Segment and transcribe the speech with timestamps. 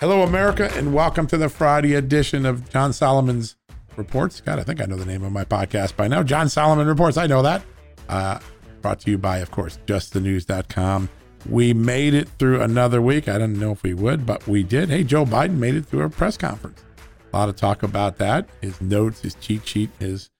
[0.00, 3.56] Hello, America, and welcome to the Friday edition of John Solomon's
[3.96, 4.40] Reports.
[4.40, 6.22] God, I think I know the name of my podcast by now.
[6.22, 7.18] John Solomon Reports.
[7.18, 7.62] I know that.
[8.08, 8.40] Uh,
[8.80, 11.10] brought to you by, of course, justthenews.com.
[11.50, 13.28] We made it through another week.
[13.28, 14.88] I didn't know if we would, but we did.
[14.88, 16.82] Hey, Joe Biden made it through a press conference.
[17.30, 18.48] A lot of talk about that.
[18.62, 20.30] His notes, his cheat sheet, his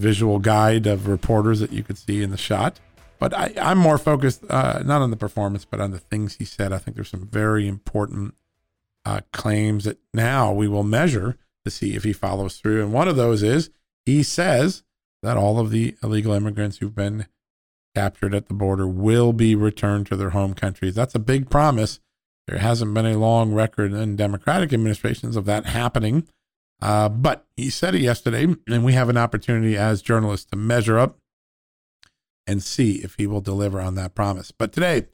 [0.00, 2.80] visual guide of reporters that you could see in the shot.
[3.20, 6.44] But I, am more focused uh, not on the performance, but on the things he
[6.44, 6.72] said.
[6.72, 8.34] I think there's some very important
[9.04, 12.82] uh, claims that now we will measure to see if he follows through.
[12.82, 13.70] And one of those is
[14.04, 14.82] he says
[15.22, 17.26] that all of the illegal immigrants who've been
[17.94, 20.94] captured at the border will be returned to their home countries.
[20.94, 22.00] That's a big promise.
[22.46, 26.28] There hasn't been a long record in Democratic administrations of that happening.
[26.82, 30.98] Uh, but he said it yesterday, and we have an opportunity as journalists to measure
[30.98, 31.18] up
[32.46, 34.50] and see if he will deliver on that promise.
[34.50, 35.06] But today,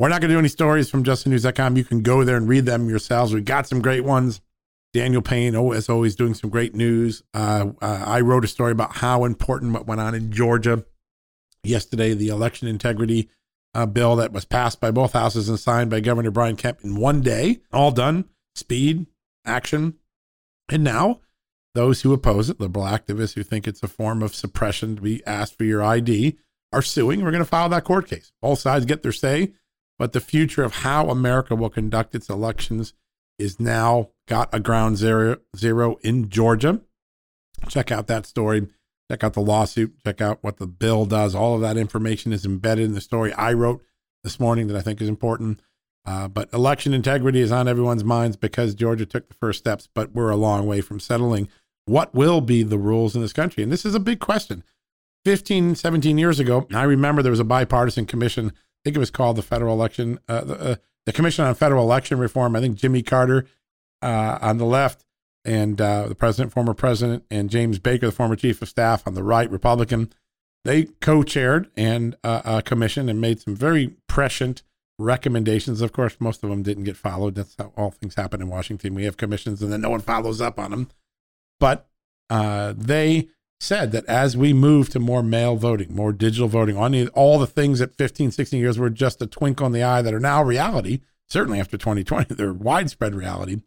[0.00, 1.76] we're not going to do any stories from justthenews.com.
[1.76, 3.34] You can go there and read them yourselves.
[3.34, 4.40] We've got some great ones.
[4.94, 7.22] Daniel Payne, oh, as always, doing some great news.
[7.34, 10.86] Uh, uh, I wrote a story about how important what went on in Georgia
[11.62, 13.28] yesterday, the election integrity
[13.74, 16.96] uh, bill that was passed by both houses and signed by Governor Brian Kemp in
[16.96, 18.24] one day, all done,
[18.54, 19.06] speed,
[19.44, 19.98] action.
[20.70, 21.20] And now,
[21.74, 25.22] those who oppose it, liberal activists who think it's a form of suppression to be
[25.26, 26.38] asked for your ID,
[26.72, 27.22] are suing.
[27.22, 28.32] We're going to file that court case.
[28.40, 29.52] Both sides get their say
[30.00, 32.94] but the future of how America will conduct its elections
[33.38, 36.80] is now got a ground zero, zero in Georgia.
[37.68, 38.66] Check out that story.
[39.10, 40.02] Check out the lawsuit.
[40.02, 41.34] Check out what the bill does.
[41.34, 43.84] All of that information is embedded in the story I wrote
[44.24, 45.60] this morning that I think is important.
[46.06, 50.12] Uh, but election integrity is on everyone's minds because Georgia took the first steps, but
[50.14, 51.46] we're a long way from settling
[51.84, 53.62] what will be the rules in this country.
[53.62, 54.64] And this is a big question.
[55.26, 58.54] 15, 17 years ago, I remember there was a bipartisan commission
[58.84, 60.74] think it was called the Federal Election, uh, the, uh,
[61.06, 62.56] the, Commission on Federal Election Reform.
[62.56, 63.46] I think Jimmy Carter
[64.02, 65.04] uh, on the left
[65.44, 69.14] and uh, the president, former president, and James Baker, the former chief of staff on
[69.14, 70.12] the right, Republican.
[70.64, 74.62] They co-chaired and uh, a commission and made some very prescient
[74.98, 75.80] recommendations.
[75.80, 77.34] Of course, most of them didn't get followed.
[77.34, 78.94] That's how all things happen in Washington.
[78.94, 80.90] We have commissions and then no one follows up on them.
[81.58, 81.88] But
[82.28, 83.28] uh, they
[83.60, 87.46] said that as we move to more mail voting, more digital voting, on all the
[87.46, 90.42] things that 15, 16 years were just a twinkle in the eye that are now
[90.42, 93.60] reality, certainly after 2020, they're widespread reality,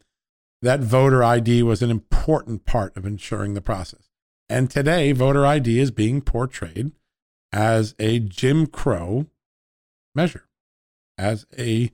[0.64, 4.10] that voter ID was an important part of ensuring the process.
[4.50, 6.92] And today, voter ID is being portrayed
[7.52, 9.28] as a Jim Crow
[10.16, 10.48] measure,
[11.18, 11.92] as a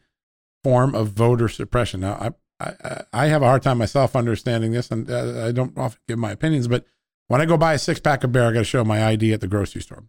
[0.63, 2.01] form of voter suppression.
[2.01, 5.77] Now, I, I, I have a hard time myself understanding this, and uh, I don't
[5.77, 6.85] often give my opinions, but
[7.29, 9.33] when I go buy a six pack of beer, I got to show my ID
[9.33, 10.03] at the grocery store.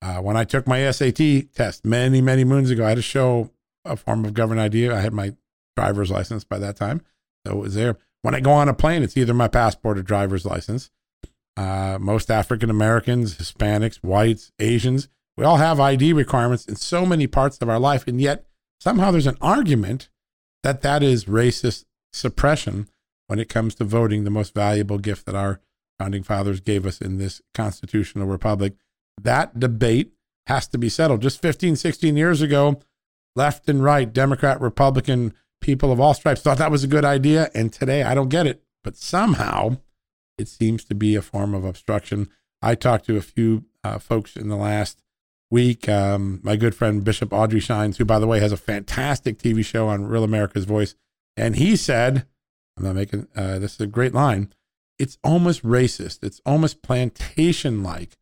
[0.00, 3.50] Uh, when I took my SAT test many, many moons ago, I had to show
[3.84, 4.90] a form of government ID.
[4.90, 5.34] I had my
[5.76, 7.02] driver's license by that time.
[7.46, 7.96] So it was there.
[8.20, 10.90] When I go on a plane, it's either my passport or driver's license.
[11.56, 17.26] Uh, most African Americans, Hispanics, whites, Asians, we all have ID requirements in so many
[17.26, 18.06] parts of our life.
[18.06, 18.46] And yet
[18.78, 20.10] somehow there's an argument
[20.62, 22.88] that that is racist suppression
[23.26, 25.60] when it comes to voting, the most valuable gift that our
[26.02, 28.74] founding fathers gave us in this constitutional republic.
[29.20, 30.14] That debate
[30.48, 31.22] has to be settled.
[31.22, 32.80] Just 15, 16 years ago,
[33.36, 37.50] left and right, Democrat, Republican, people of all stripes thought that was a good idea.
[37.54, 38.64] And today I don't get it.
[38.82, 39.76] But somehow
[40.38, 42.28] it seems to be a form of obstruction.
[42.60, 45.02] I talked to a few uh, folks in the last
[45.52, 45.88] week.
[45.88, 49.64] Um, my good friend Bishop Aubrey Shines, who, by the way, has a fantastic TV
[49.64, 50.96] show on Real America's Voice
[51.36, 52.26] And he said,
[52.76, 54.52] I'm not making uh, this is a great line.
[55.02, 56.20] It's almost racist.
[56.22, 58.16] It's almost plantation like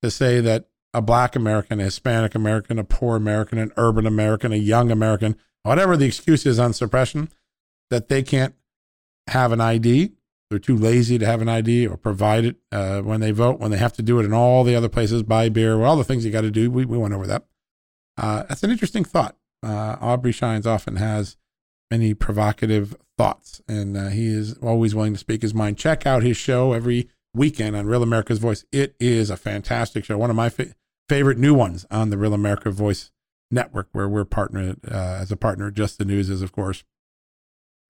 [0.00, 4.50] to say that a black American, a Hispanic American, a poor American, an urban American,
[4.50, 7.28] a young American, whatever the excuse is on suppression,
[7.90, 8.54] that they can't
[9.26, 10.12] have an ID.
[10.48, 13.70] They're too lazy to have an ID or provide it uh, when they vote, when
[13.70, 16.24] they have to do it in all the other places, buy beer, all the things
[16.24, 16.70] you got to do.
[16.70, 17.44] We, we went over that.
[18.16, 19.36] Uh, that's an interesting thought.
[19.62, 21.36] Uh, Aubrey Shines often has
[21.92, 25.76] many provocative thoughts, and uh, he is always willing to speak his mind.
[25.76, 28.64] Check out his show every weekend on Real America's Voice.
[28.72, 30.74] It is a fantastic show, one of my fa-
[31.10, 33.10] favorite new ones on the Real America Voice
[33.50, 35.70] network, where we're partnered uh, as a partner.
[35.70, 36.82] Just the News is, of course.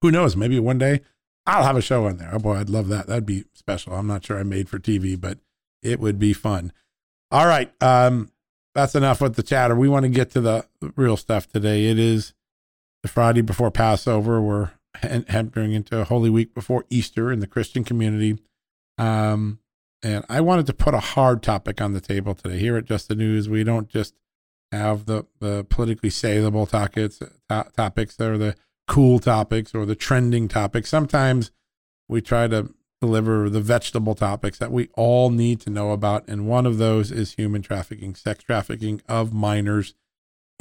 [0.01, 0.35] Who knows?
[0.35, 1.03] Maybe one day
[1.47, 2.31] I'll have a show on there.
[2.33, 3.07] Oh boy, I'd love that.
[3.07, 3.93] That'd be special.
[3.93, 5.39] I'm not sure I'm made for TV, but
[5.81, 6.73] it would be fun.
[7.31, 7.73] All right.
[7.81, 8.33] Um,
[8.75, 9.77] that's enough with the chatter.
[9.77, 10.67] We want to get to the
[10.97, 11.87] real stuff today.
[11.87, 12.35] It is
[13.03, 14.41] the Friday before Passover.
[14.41, 14.71] We're
[15.03, 18.39] entering into Holy Week before Easter in the Christian community.
[18.99, 19.59] Um,
[20.03, 22.59] and I wanted to put a hard topic on the table today.
[22.59, 24.15] Here at Just the News, we don't just
[24.71, 28.57] have the, the politically saleable topics, to- topics or the
[28.89, 30.89] cool topics or the trending topics.
[30.89, 31.51] Sometimes
[32.09, 36.27] we try to deliver the vegetable topics that we all need to know about.
[36.29, 39.95] And one of those is human trafficking, sex trafficking of minors.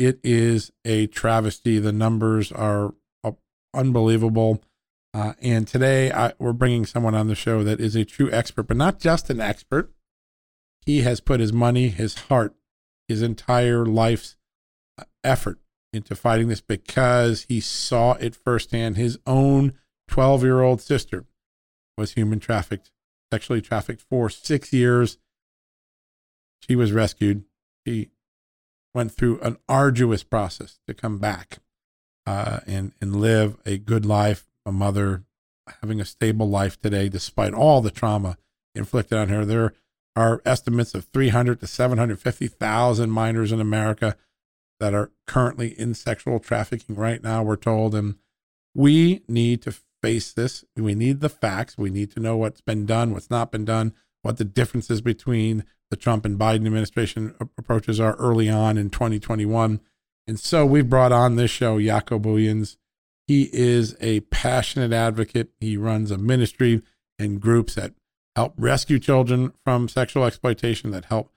[0.02, 1.78] It is a travesty.
[1.78, 3.34] The numbers are uh,
[3.72, 4.64] unbelievable.
[5.14, 8.64] Uh, and today I, we're bringing someone on the show that is a true expert,
[8.64, 9.92] but not just an expert.
[10.84, 12.56] He has put his money, his heart,
[13.08, 14.38] his entire life's
[14.98, 15.60] uh, effort
[15.94, 18.98] into fighting this because he saw it firsthand.
[18.98, 19.74] His own
[20.08, 21.26] 12 year old sister
[21.96, 22.90] was human trafficked,
[23.32, 25.20] sexually trafficked for six years.
[26.68, 27.44] She was rescued.
[27.86, 28.10] She
[28.94, 31.60] went through an arduous process to come back
[32.26, 35.24] uh, and, and live a good life, a mother
[35.82, 38.38] having a stable life today, despite all the trauma
[38.76, 39.46] inflicted on her.
[39.46, 39.74] There
[40.16, 44.18] are estimates of 300 to 750,000 minors in America
[44.80, 47.96] that are currently in sexual trafficking right now, we're told.
[47.96, 48.16] And
[48.74, 50.66] we need to face this.
[50.76, 51.78] We need the facts.
[51.78, 53.94] We need to know what's been done, what's not been done,
[54.24, 59.82] what the differences between the Trump and Biden administration approaches are early on in 2021.
[60.26, 62.78] And so we've brought on this show Jaco Booyens.
[63.28, 65.52] He is a passionate advocate.
[65.60, 66.82] He runs a ministry
[67.20, 67.94] and groups that
[68.36, 71.32] help rescue children from sexual exploitation, that help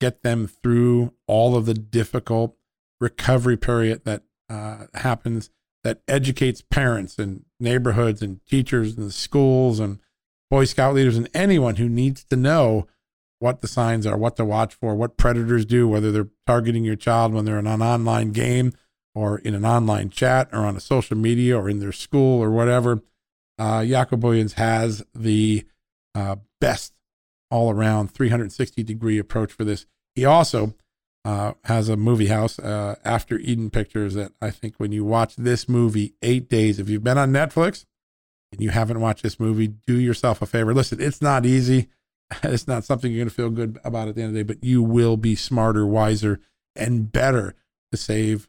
[0.00, 2.56] get them through all of the difficult
[3.00, 5.50] recovery period that uh, happens
[5.84, 9.98] that educates parents and neighborhoods and teachers and schools and
[10.50, 12.86] Boy Scout leaders and anyone who needs to know
[13.40, 16.94] what the signs are, what to watch for, what predators do, whether they're targeting your
[16.94, 18.72] child when they're in an online game
[19.14, 22.50] or in an online chat or on a social media or in their school or
[22.50, 23.00] whatever.
[23.58, 23.84] Uh,
[24.56, 25.66] has the
[26.14, 26.92] uh, best
[27.50, 29.86] all around 360 degree approach for this.
[30.14, 30.74] He also
[31.24, 35.36] uh, has a movie house, uh, After Eden Pictures, that I think when you watch
[35.36, 37.84] this movie, Eight Days, if you've been on Netflix
[38.52, 40.72] and you haven't watched this movie, do yourself a favor.
[40.74, 41.88] Listen, it's not easy.
[42.42, 44.54] It's not something you're going to feel good about at the end of the day,
[44.54, 46.40] but you will be smarter, wiser,
[46.76, 47.54] and better
[47.90, 48.48] to save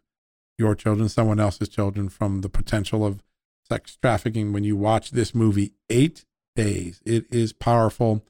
[0.57, 3.23] your children, someone else's children from the potential of
[3.67, 7.01] sex trafficking when you watch this movie, Eight Days.
[7.05, 8.23] It is powerful.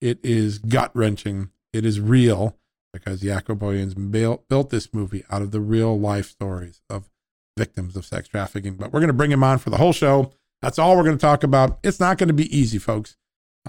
[0.00, 1.50] It is gut wrenching.
[1.72, 2.56] It is real
[2.92, 7.10] because Jaco Booyens built, built this movie out of the real life stories of
[7.56, 8.74] victims of sex trafficking.
[8.74, 10.32] But we're going to bring him on for the whole show.
[10.60, 11.78] That's all we're going to talk about.
[11.82, 13.16] It's not going to be easy, folks.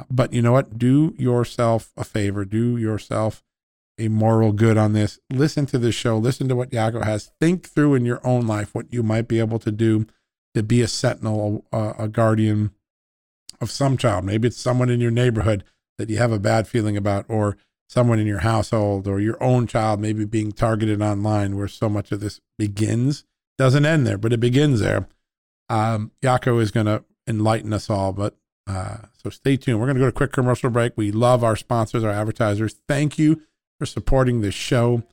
[0.09, 0.77] But you know what?
[0.77, 2.45] Do yourself a favor.
[2.45, 3.43] Do yourself
[3.99, 5.19] a moral good on this.
[5.31, 6.17] Listen to this show.
[6.17, 7.31] Listen to what Jaco has.
[7.39, 10.07] Think through in your own life what you might be able to do
[10.55, 12.71] to be a sentinel, a, a guardian
[13.61, 14.25] of some child.
[14.25, 15.63] Maybe it's someone in your neighborhood
[15.97, 17.55] that you have a bad feeling about, or
[17.93, 22.11] someone in your household or your own child maybe being targeted online where so much
[22.11, 23.23] of this begins
[23.59, 25.07] doesn't end there but it begins there
[25.69, 28.35] um, Jaco is going to enlighten us all but
[28.67, 31.43] uh, so stay tuned we're going to go to a quick commercial break we love
[31.43, 33.41] our sponsors our advertisers thank you
[33.79, 35.03] for supporting this show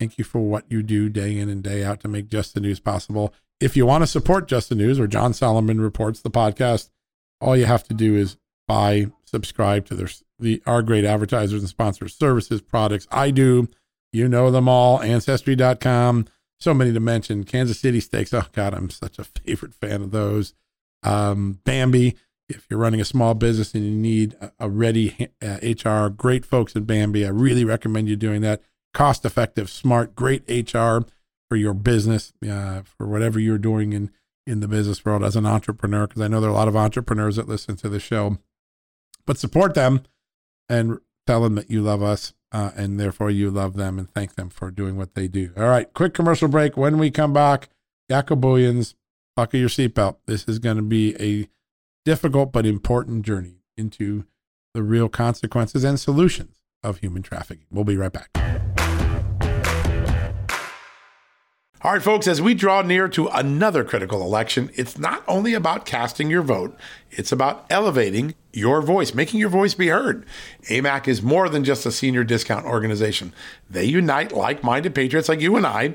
[0.00, 2.60] thank you for what you do day in and day out to make just the
[2.60, 6.30] news possible if you want to support just the news or john solomon reports the
[6.30, 6.90] podcast
[7.40, 8.36] all you have to do is
[8.66, 10.08] buy subscribe to their
[10.38, 13.06] the our great advertisers and sponsors, services, products.
[13.10, 13.68] I do.
[14.12, 15.00] You know them all.
[15.02, 16.26] Ancestry.com.
[16.58, 17.44] So many to mention.
[17.44, 18.32] Kansas City Steaks.
[18.32, 20.54] Oh, God, I'm such a favorite fan of those.
[21.02, 22.16] Um, Bambee.
[22.48, 26.76] If you're running a small business and you need a, ready uh, HR, great folks
[26.76, 27.26] at Bambee.
[27.26, 28.62] I really recommend you doing that.
[28.94, 31.00] Cost effective, smart, great HR
[31.48, 34.10] for your business, uh, for whatever you're doing in
[34.46, 36.76] in the business world as an entrepreneur, because I know there are a lot of
[36.76, 38.38] entrepreneurs that listen to the show.
[39.26, 40.02] But support them
[40.68, 44.36] and tell them that you love us uh, and therefore you love them and thank
[44.36, 45.52] them for doing what they do.
[45.56, 46.76] All right, quick commercial break.
[46.76, 47.68] When we come back,
[48.08, 48.94] Jaco Booyens,
[49.34, 50.16] buckle your seatbelt.
[50.26, 51.48] This is going to be a
[52.06, 54.24] difficult but important journey into
[54.72, 57.66] the real consequences and solutions of human trafficking.
[57.68, 58.30] We'll be right back.
[61.82, 65.84] All right, folks, as we draw near to another critical election, it's not only about
[65.84, 66.76] casting your vote,
[67.10, 70.24] it's about elevating your voice, making your voice be heard.
[70.70, 73.32] AMAC is more than just a senior discount organization.
[73.68, 75.94] They unite like minded patriots like you and I,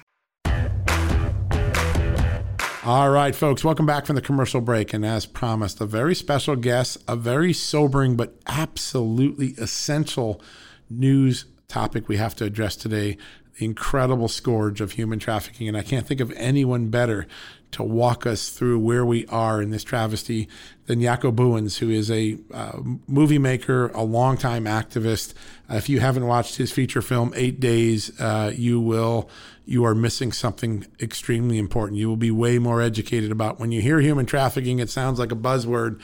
[2.83, 4.91] All right, folks, welcome back from the commercial break.
[4.91, 10.41] And as promised, a very special guest, a very sobering but absolutely essential
[10.89, 13.17] news topic we have to address today
[13.59, 15.67] the incredible scourge of human trafficking.
[15.67, 17.27] And I can't think of anyone better
[17.73, 20.49] to walk us through where we are in this travesty
[20.87, 25.35] than Jaco Booyens, who is a uh, movie maker, a longtime activist.
[25.69, 29.29] Uh, if you haven't watched his feature film Eight Days, uh, you will
[29.65, 31.99] you are missing something extremely important.
[31.99, 34.79] You will be way more educated about when you hear human trafficking.
[34.79, 36.01] It sounds like a buzzword.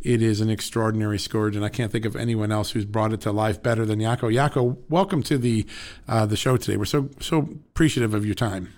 [0.00, 3.20] It is an extraordinary scourge, and I can't think of anyone else who's brought it
[3.22, 4.32] to life better than Jaco.
[4.32, 5.66] Jaco, welcome to the
[6.08, 6.78] uh, the show today.
[6.78, 8.72] We're so so appreciative of your time.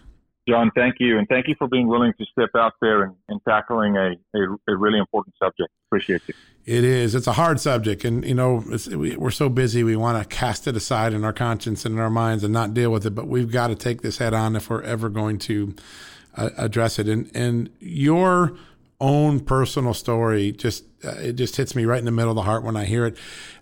[0.49, 3.41] John, thank you, and thank you for being willing to step out there and, and
[3.49, 5.71] tackling a, a, a, really important subject.
[5.87, 6.35] Appreciate you.
[6.65, 7.15] It is.
[7.15, 9.85] It's a hard subject, and you know we, are so busy.
[9.85, 12.75] We want to cast it aside in our conscience and in our minds and not
[12.75, 13.11] deal with it.
[13.11, 15.77] But we've got to take this head on if we're ever going to
[16.37, 17.09] uh, address it.
[17.09, 18.57] And and your
[19.01, 22.43] own personal story just uh, it just hits me right in the middle of the
[22.43, 23.17] heart when I hear it.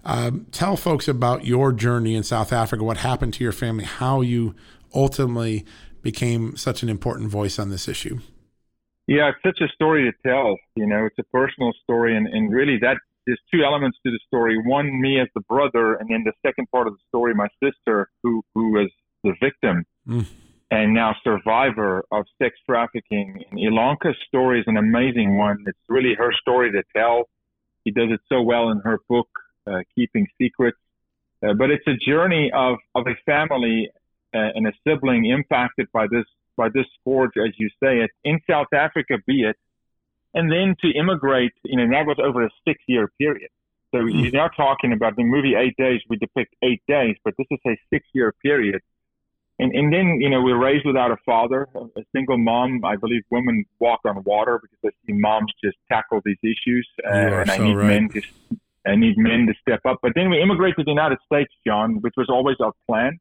[0.05, 2.85] Um, tell folks about your journey in South Africa.
[2.85, 3.85] What happened to your family?
[3.85, 4.55] How you
[4.95, 5.65] ultimately
[6.03, 8.19] became such an important voice on this issue?
[9.07, 10.57] Yeah, it's such a story to tell.
[10.77, 14.21] You know, it's a personal story, and, and really that there's two elements to the
[14.27, 14.57] story.
[14.65, 18.09] One, me as the brother, and then the second part of the story, my sister,
[18.23, 18.91] who who was
[19.23, 20.27] the victim mm.
[20.71, 23.45] and now survivor of sex trafficking.
[23.51, 25.59] And Ilanka's story is an amazing one.
[25.67, 27.29] It's really her story to tell.
[27.85, 29.29] She does it so well in her book,
[29.67, 30.79] uh, Keeping Secrets.
[31.43, 33.91] Uh, but it's a journey of, of a family
[34.33, 36.25] and a sibling impacted by this
[36.57, 39.57] by this scourge, as you say it, in South Africa, be it,
[40.35, 43.51] and then to immigrate, you know, that was over a six year period.
[43.93, 44.23] So mm.
[44.23, 46.01] you're now talking about the movie Eight Days.
[46.09, 48.83] We depict eight days, but this is a six year period.
[49.59, 52.83] And, and then, you know, we're raised without a father, a single mom.
[52.85, 56.89] I believe women walk on water because I see moms just tackle these issues.
[57.05, 57.87] Uh, and I need right.
[57.87, 58.23] men to,
[58.87, 59.99] I need men to step up.
[60.01, 63.19] But then we immigrate to the United States, John, which was always our plan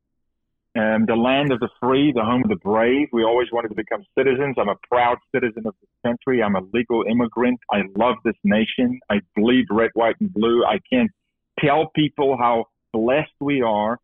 [0.77, 3.07] um, the land of the free, the home of the brave.
[3.11, 4.55] We always wanted to become citizens.
[4.59, 6.43] I'm a proud citizen of this country.
[6.43, 7.59] I'm a legal immigrant.
[7.71, 8.99] I love this nation.
[9.09, 10.63] I bleed red, white, and blue.
[10.63, 11.11] I can't
[11.59, 13.97] tell people how blessed we are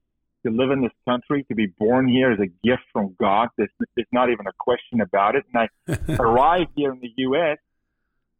[0.45, 3.49] to live in this country, to be born here is a gift from God.
[3.57, 5.43] There's, there's not even a question about it.
[5.53, 5.69] And
[6.07, 7.57] I arrived here in the U.S.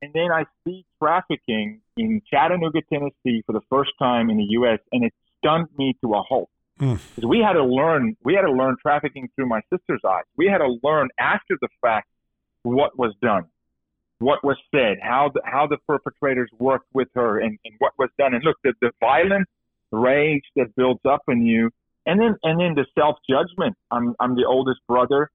[0.02, 4.80] and then I see trafficking in Chattanooga, Tennessee for the first time in the U.S.
[4.92, 6.50] and it stunned me to a halt.
[6.80, 7.00] Mm.
[7.24, 8.18] We had to learn.
[8.24, 10.24] We had to learn trafficking through my sister's eyes.
[10.36, 12.08] We had to learn after the fact
[12.64, 13.46] what was done,
[14.20, 18.10] what was said, how the, how the perpetrators worked with her, and, and what was
[18.18, 18.34] done.
[18.34, 19.48] And look, the, the violence,
[19.92, 21.70] rage that builds up in you,
[22.06, 23.78] and then and then the self judgment.
[23.90, 25.30] I'm I'm the oldest brother.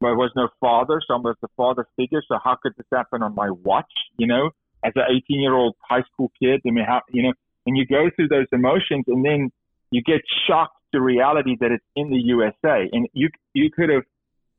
[0.00, 2.22] There was no father, so I was the father figure.
[2.28, 3.90] So how could this happen on my watch?
[4.18, 4.50] You know,
[4.84, 7.32] as an 18 year old high school kid, I mean, how you know
[7.66, 9.50] and you go through those emotions, and then
[9.90, 12.88] you get shocked to reality that it's in the USA.
[12.92, 14.02] And you you could have,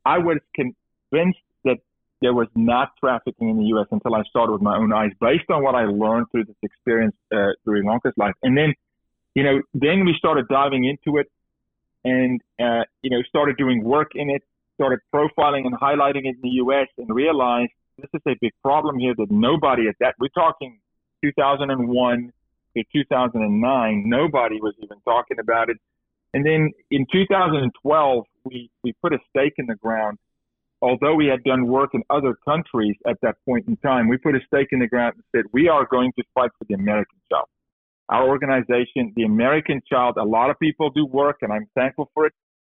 [0.05, 1.77] I was convinced that
[2.22, 3.88] there was not trafficking in the U.S.
[3.91, 6.55] until I saw it with my own eyes, based on what I learned through this
[6.63, 8.34] experience uh, during Lonka's life.
[8.43, 8.74] And then,
[9.36, 11.31] you know, then we started diving into it,
[12.03, 14.43] and uh, you know, started doing work in it,
[14.75, 16.88] started profiling and highlighting it in the U.S.
[16.98, 20.79] and realized this is a big problem here that nobody at that we're talking
[21.24, 22.31] 2001
[22.75, 25.77] to 2009 nobody was even talking about it
[26.38, 30.17] and then in 2012 we we put a stake in the ground
[30.84, 34.36] although we had done work in other countries at that point in time we put
[34.36, 37.20] a stake in the ground and said we are going to fight for the american
[37.32, 37.48] child
[38.10, 42.27] our organization the american child a lot of people do work and i'm thankful for
[42.27, 42.34] it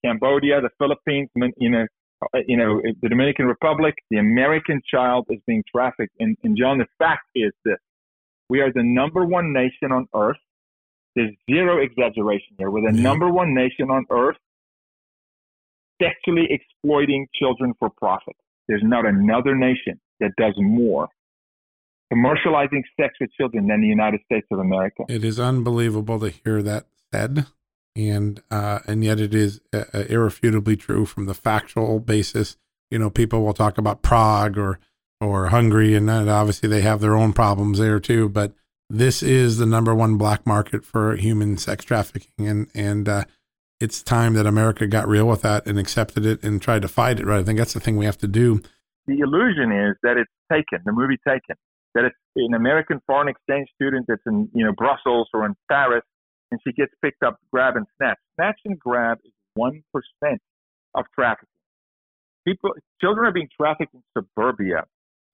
[0.04, 1.86] Cambodia, the Philippines, you know,
[2.22, 6.14] uh, you know, the Dominican Republic, the American child is being trafficked.
[6.18, 7.78] And, and John, the fact is this:
[8.48, 10.36] we are the number one nation on earth.
[11.18, 12.70] There's zero exaggeration here.
[12.70, 13.02] We're the yeah.
[13.02, 14.36] number one nation on earth
[16.00, 18.36] sexually exploiting children for profit.
[18.68, 21.08] There's not another nation that does more
[22.12, 25.02] commercializing sex with children than the United States of America.
[25.08, 27.46] It is unbelievable to hear that said
[27.98, 32.56] and uh, and yet it is uh, uh, irrefutably true from the factual basis.
[32.90, 34.78] You know, people will talk about Prague or
[35.20, 38.28] or Hungary, and obviously they have their own problems there too.
[38.28, 38.54] But
[38.90, 43.24] this is the number one black market for human sex trafficking, and and uh,
[43.80, 47.20] it's time that America got real with that and accepted it and tried to fight
[47.20, 47.26] it.
[47.26, 47.40] Right?
[47.40, 48.62] I think that's the thing we have to do.
[49.06, 51.56] The illusion is that it's taken, the movie Taken,
[51.94, 56.02] that it's an American foreign exchange student that's in you know Brussels or in Paris
[56.50, 58.18] and she gets picked up, grab and snatch.
[58.36, 60.40] Snatch and grab is one percent
[60.94, 61.48] of trafficking.
[62.46, 64.84] People, children are being trafficked in suburbia.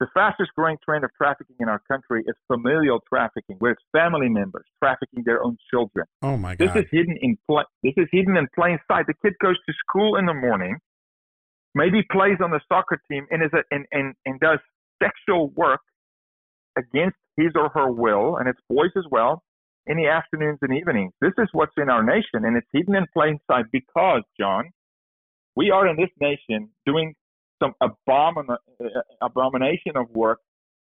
[0.01, 4.29] The fastest growing trend of trafficking in our country is familial trafficking, where it's family
[4.29, 6.07] members trafficking their own children.
[6.23, 6.75] Oh my God!
[6.75, 9.07] This is hidden in pl- this is hidden in plain sight.
[9.07, 10.77] The kid goes to school in the morning,
[11.75, 14.59] maybe plays on the soccer team, and is a, and, and and does
[15.01, 15.81] sexual work
[16.77, 19.43] against his or her will, and it's boys as well,
[19.87, 21.13] in the afternoons and evenings.
[21.21, 24.71] This is what's in our nation, and it's hidden in plain sight because, John,
[25.57, 27.15] we are in this nation doing
[27.65, 28.59] some abomin-
[29.23, 30.41] abomination of work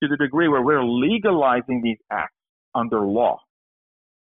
[0.01, 2.33] to the degree where we're legalizing these acts
[2.73, 3.39] under law.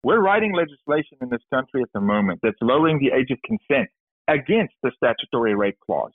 [0.04, 3.88] We're writing legislation in this country at the moment that's lowering the age of consent
[4.28, 6.12] against the statutory rape clause,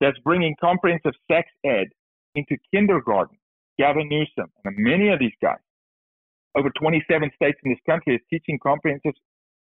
[0.00, 1.88] that's bringing comprehensive sex ed
[2.34, 3.36] into kindergarten.
[3.78, 5.58] Gavin Newsom and many of these guys
[6.56, 9.14] over 27 states in this country is teaching comprehensive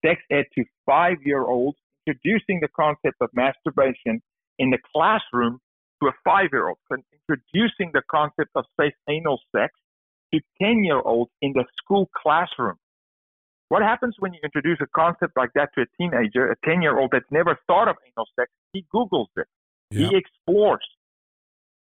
[0.06, 4.22] sex ed to five year olds, introducing the concept of masturbation
[4.60, 5.60] in the classroom
[6.02, 9.74] to a five year old, and introducing the concept of safe anal sex
[10.34, 12.76] to 10 year olds in the school classroom.
[13.70, 17.00] What happens when you introduce a concept like that to a teenager, a 10 year
[17.00, 18.52] old that's never thought of anal sex?
[18.74, 19.48] He Googles it,
[19.92, 20.86] he explores.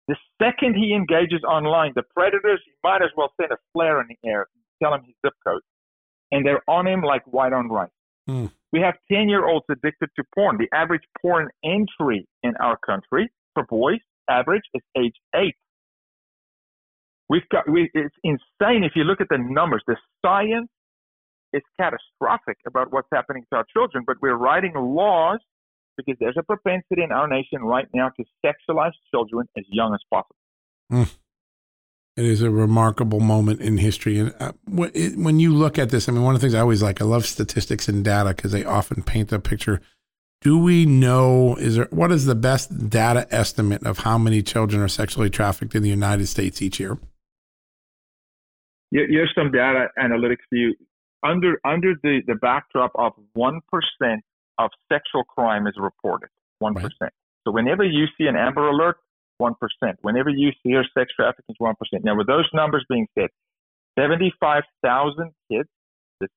[0.09, 4.07] The second he engages online, the predators, you might as well send a flare in
[4.09, 4.47] the air
[4.83, 5.63] tell him his zip code,
[6.31, 7.91] and they're on him like white on rice.
[8.29, 8.51] Mm.
[8.73, 10.59] We have 10 year olds addicted to porn.
[10.59, 15.55] The average porn entry in our country for boys, average, is age eight.
[17.29, 19.83] We've got, we, it's insane if you look at the numbers.
[19.87, 20.69] The science
[21.53, 25.41] is catastrophic about what's happening to our children, but we're writing laws
[25.97, 30.01] because there's a propensity in our nation right now to sexualize children as young as
[30.13, 30.37] possible.
[30.93, 31.17] Mm.
[32.17, 34.19] It is a remarkable moment in history.
[34.19, 36.83] And uh, when you look at this, I mean, one of the things I always
[36.83, 39.81] like, I love statistics and data because they often paint a picture.
[40.47, 44.81] Do we know, is there, what is the best data estimate of how many children
[44.81, 46.99] are sexually trafficked in the United States each year?
[48.93, 50.77] Here's some data analytics for you.
[51.25, 53.59] Under, under the, the backdrop of 1%
[54.59, 56.29] of sexual crime is reported,
[56.63, 56.77] 1%.
[57.01, 57.13] Right.
[57.45, 58.99] So whenever you see an Amber Alert,
[59.43, 59.53] 1%.
[60.03, 61.75] Whenever you hear sex trafficking, 1%.
[62.05, 63.31] Now, with those numbers being said,
[63.99, 65.69] 75,000 kids,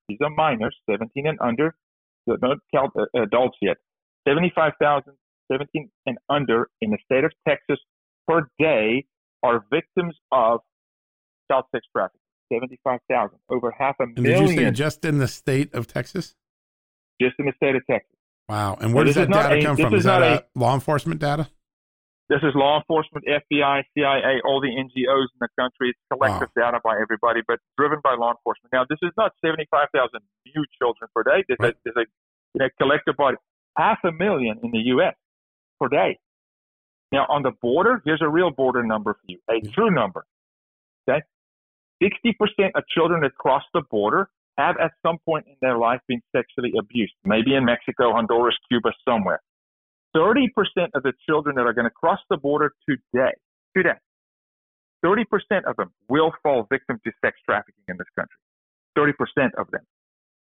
[0.07, 1.75] these are minors, 17 and under,
[2.27, 3.77] so don't count uh, adults yet,
[4.27, 5.13] 75,000,
[5.51, 7.79] 17 and under in the state of Texas
[8.27, 9.05] per day
[9.43, 10.59] are victims of
[11.49, 12.19] child sex trafficking.
[12.51, 14.17] 75,000, over half a million.
[14.17, 16.35] And did you say just in the state of Texas?
[17.21, 18.15] Just in the state of Texas.
[18.47, 18.77] Wow.
[18.81, 19.93] And where does that data a, come from?
[19.93, 21.47] Is, is that a, law enforcement data?
[22.29, 25.89] This is law enforcement, FBI, CIA, all the NGOs in the country.
[25.89, 26.71] It's collective wow.
[26.71, 28.69] data by everybody, but driven by law enforcement.
[28.73, 29.89] Now, this is not 75,000
[30.45, 31.43] new children per day.
[31.47, 31.73] There's, right.
[31.73, 32.09] a, there's a
[32.53, 33.33] you know, collective by
[33.77, 35.15] half a million in the U.S.
[35.79, 36.17] per day.
[37.11, 39.71] Now, on the border, here's a real border number for you, a mm-hmm.
[39.71, 40.25] true number.
[41.09, 41.21] Okay?
[42.03, 46.21] 60% of children that cross the border have at some point in their life been
[46.35, 49.41] sexually abused, maybe in Mexico, Honduras, Cuba, somewhere.
[50.15, 50.47] 30%
[50.93, 53.31] of the children that are going to cross the border today,
[53.75, 53.97] today,
[55.05, 55.23] 30%
[55.65, 58.35] of them will fall victim to sex trafficking in this country.
[58.97, 59.81] 30% of them.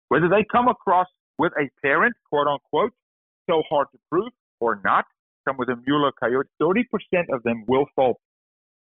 [0.09, 1.07] Whether they come across
[1.37, 2.91] with a parent, quote unquote,
[3.49, 5.05] so hard to prove or not,
[5.47, 6.85] come with a mule or coyote, 30%
[7.33, 8.19] of them will fall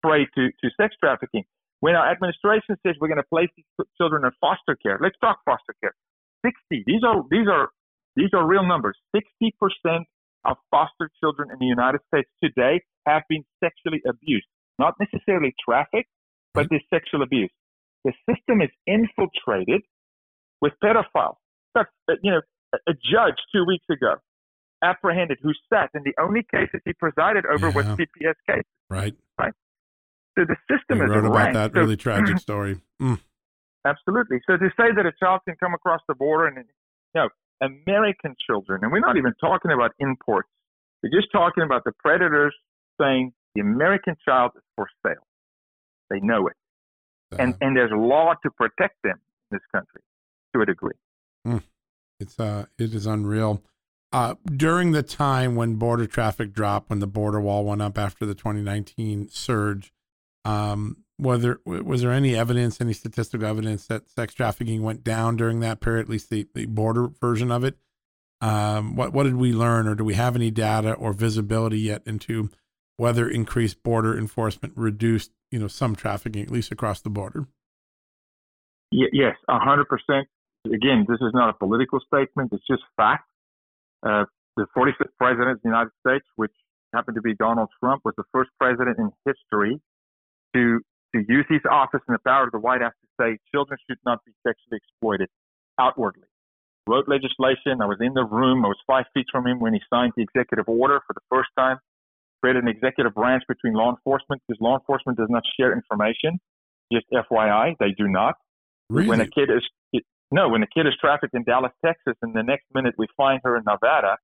[0.01, 1.43] prey to, to sex trafficking.
[1.79, 3.65] When our administration says we're going to place these
[3.97, 5.93] children in foster care, let's talk foster care.
[6.45, 7.69] 60, these are, these are,
[8.15, 8.97] these are real numbers.
[9.15, 9.51] 60%
[10.45, 14.47] of foster children in the United States today have been sexually abused.
[14.79, 16.09] Not necessarily trafficked,
[16.53, 17.51] but there's sexual abuse.
[18.03, 19.81] The system is infiltrated
[20.61, 21.35] with pedophiles.
[21.73, 21.87] But,
[22.21, 22.41] you know,
[22.73, 24.15] a judge two weeks ago
[24.83, 27.75] apprehended who sat in the only cases he presided over yeah.
[27.75, 28.65] was CPS cases.
[28.89, 29.15] Right.
[29.39, 29.53] Right.
[30.37, 32.81] So the system is wrote about that so, really tragic story.
[33.01, 33.19] Mm.
[33.85, 34.39] Absolutely.
[34.47, 36.63] So to say that a child can come across the border and you
[37.15, 37.29] know
[37.61, 40.49] American children, and we're not even talking about imports.
[41.01, 42.55] We're just talking about the predators
[42.99, 45.27] saying the American child is for sale.
[46.09, 46.55] They know it,
[47.33, 49.19] uh, and and there's law to protect them
[49.51, 50.01] in this country
[50.55, 50.95] to a degree.
[51.47, 51.61] Mm.
[52.19, 53.61] It's uh, it is unreal.
[54.13, 58.27] Uh, during the time when border traffic dropped, when the border wall went up after
[58.27, 59.91] the 2019 surge,
[60.45, 65.61] um, whether was there any evidence, any statistical evidence that sex trafficking went down during
[65.61, 67.75] that period, at least the, the border version of it?
[68.39, 72.03] Um, what what did we learn, or do we have any data or visibility yet
[72.05, 72.51] into
[72.97, 77.47] whether increased border enforcement reduced, you know, some trafficking, at least across the border?
[78.91, 80.27] yes, hundred percent.
[80.65, 83.27] Again, this is not a political statement; it's just fact.
[84.05, 84.25] Uh,
[84.57, 86.51] the 45th president of the United States, which
[86.93, 89.79] happened to be Donald Trump, was the first president in history
[90.53, 90.79] to
[91.15, 93.99] to use his office and the power of the White House to say children should
[94.05, 95.29] not be sexually exploited
[95.79, 96.25] outwardly.
[96.87, 97.81] Wrote legislation.
[97.81, 98.65] I was in the room.
[98.65, 101.49] I was five feet from him when he signed the executive order for the first
[101.57, 101.77] time.
[102.41, 106.39] Created an executive branch between law enforcement because law enforcement does not share information.
[106.91, 108.35] Just FYI, they do not.
[108.89, 109.07] Really?
[109.07, 109.63] When a kid is
[110.33, 113.39] no, when a kid is trafficked in Dallas, Texas, and the next minute we find
[113.43, 114.17] her in Nevada,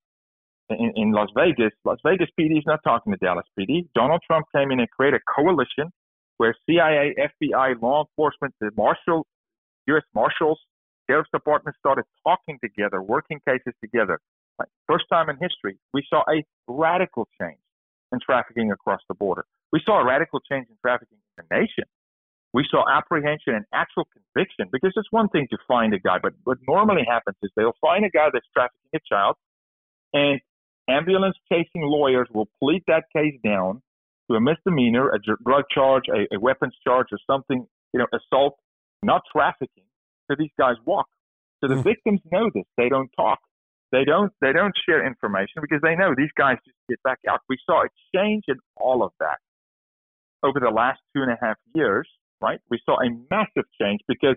[0.70, 3.88] in, in Las Vegas, Las Vegas PD is not talking to Dallas PD.
[3.94, 5.92] Donald Trump came in and created a coalition
[6.38, 9.28] where CIA, FBI, law enforcement, the Marshal,
[9.88, 10.04] U.S.
[10.16, 10.60] Marshals,
[11.08, 14.20] Sheriff's Department started talking together, working cases together.
[14.58, 17.60] Like, first time in history, we saw a radical change
[18.12, 19.46] in trafficking across the border.
[19.72, 21.86] We saw a radical change in trafficking in the nation.
[22.54, 26.34] We saw apprehension and actual conviction because it's one thing to find a guy, but
[26.44, 29.36] what normally happens is they'll find a guy that's trafficking a child,
[30.14, 30.42] and
[30.90, 33.82] ambulance chasing lawyers will plead that case down
[34.30, 38.58] to a misdemeanor, a drug charge, a, a weapons charge, or something, you know, assault,
[39.04, 39.86] not trafficking.
[40.30, 41.08] So these guys walk.
[41.62, 41.84] So the mm.
[41.84, 42.66] victims know this.
[42.78, 43.40] They don't talk.
[43.92, 44.32] They don't.
[44.42, 47.40] They don't share information because they know these guys just get back out.
[47.50, 49.38] We saw a change in all of that
[50.44, 52.08] over the last two and a half years.
[52.42, 52.60] Right?
[52.70, 54.36] We saw a massive change because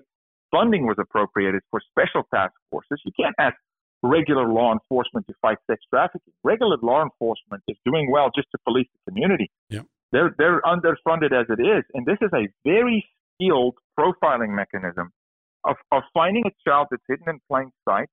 [0.51, 3.01] funding was appropriated for special task forces.
[3.05, 3.55] You can't ask
[4.03, 6.33] regular law enforcement to fight sex trafficking.
[6.43, 9.51] Regular law enforcement is doing well just to police the community.
[9.71, 9.83] Yeah.
[10.11, 13.03] They're they're underfunded as it is, and this is a very
[13.35, 15.11] skilled profiling mechanism
[15.65, 18.09] of of finding a child that's hidden in plain sight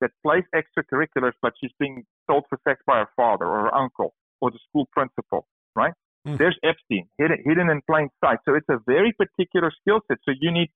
[0.00, 4.14] that plays extracurriculars, but she's being sold for sex by her father or her uncle
[4.40, 5.92] or the school principal, right?
[6.26, 6.38] Mm.
[6.38, 8.38] There's Epstein hidden, hidden in plain sight.
[8.44, 10.18] So it's a very particular skill set.
[10.24, 10.68] So you need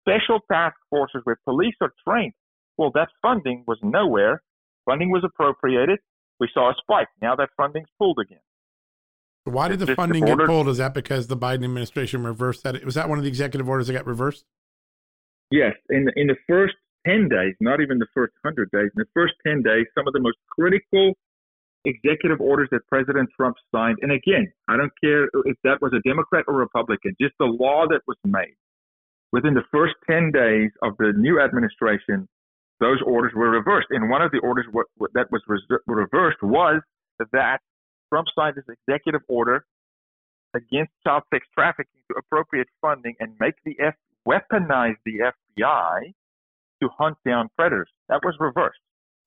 [0.00, 2.32] special task forces where police are trained
[2.78, 4.40] well, that funding was nowhere.
[4.86, 5.98] Funding was appropriated.
[6.40, 7.08] We saw a spike.
[7.20, 8.38] Now that funding's pulled again.
[9.44, 10.68] Why did the funding get pulled?
[10.68, 12.82] Is that because the Biden administration reversed that?
[12.84, 14.44] Was that one of the executive orders that got reversed?
[15.50, 15.72] Yes.
[15.90, 16.74] In the, in the first
[17.06, 20.12] 10 days, not even the first 100 days, in the first 10 days, some of
[20.12, 21.14] the most critical
[21.84, 26.00] executive orders that President Trump signed, and again, I don't care if that was a
[26.08, 28.56] Democrat or Republican, just the law that was made.
[29.32, 32.28] Within the first 10 days of the new administration,
[32.80, 33.88] those orders were reversed.
[33.90, 34.66] And one of the orders
[35.14, 35.42] that was
[35.86, 36.80] reversed was
[37.32, 37.58] that
[38.10, 39.64] Trump signed this executive order
[40.54, 43.94] against child sex trafficking to appropriate funding and make the F
[44.26, 46.14] weaponize the FBI
[46.82, 47.90] to hunt down predators.
[48.08, 48.78] That was reversed.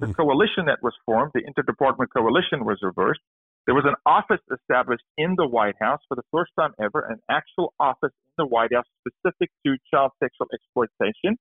[0.01, 0.17] The mm.
[0.17, 3.21] coalition that was formed, the interdepartment coalition, was reversed.
[3.67, 7.19] There was an office established in the White House for the first time ever, an
[7.29, 11.37] actual office in the White House specific to child sexual exploitation.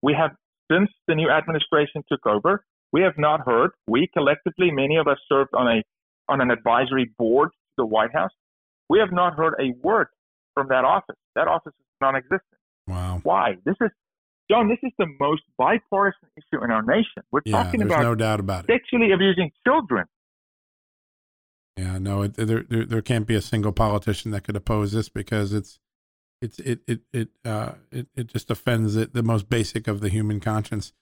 [0.00, 0.30] We have
[0.72, 3.72] since the new administration took over, we have not heard.
[3.86, 5.82] We collectively, many of us served on a
[6.28, 8.30] on an advisory board to the White House.
[8.88, 10.06] We have not heard a word
[10.54, 11.16] from that office.
[11.34, 12.40] That office is non-existent.
[12.86, 13.20] Wow.
[13.22, 13.56] Why?
[13.64, 13.90] This is
[14.50, 17.22] John, this is the most bipartisan issue in our nation.
[17.30, 18.72] We're yeah, talking about no doubt about it.
[18.72, 20.06] sexually abusing children.
[21.76, 25.08] Yeah, no, it, there, there there can't be a single politician that could oppose this
[25.08, 25.78] because it's
[26.42, 30.08] it's it it it uh it, it just offends it, the most basic of the
[30.08, 30.92] human conscience.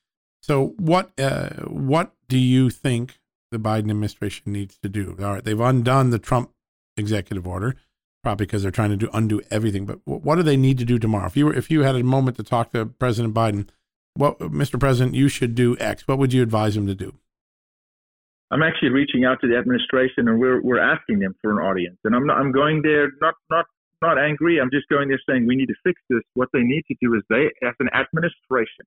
[0.42, 3.18] So what uh what do you think
[3.50, 5.16] the Biden administration needs to do?
[5.18, 6.50] All right, they've undone the Trump
[6.98, 7.76] executive order,
[8.29, 9.87] probably because they're trying to do undo everything.
[9.87, 11.25] But what do they need to do tomorrow?
[11.25, 13.71] If you were if you had a moment to talk to President Biden,
[14.12, 14.79] what Mr.
[14.79, 16.07] President, you should do X.
[16.07, 17.14] What would you advise him to do?
[18.51, 21.97] I'm actually reaching out to the administration and we're we're asking them for an audience.
[22.05, 23.64] And I'm not I'm going there not not
[24.03, 24.61] not angry.
[24.61, 26.21] I'm just going there saying we need to fix this.
[26.35, 28.85] What they need to do is they as an administration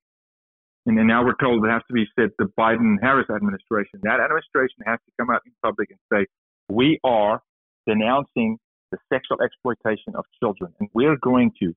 [0.86, 4.02] and then now we're told it has to be said the Biden Harris administration.
[4.04, 6.28] That administration has to come out in public and say,
[6.70, 7.42] We are
[7.88, 8.60] denouncing
[8.92, 11.74] the sexual exploitation of children and we're going to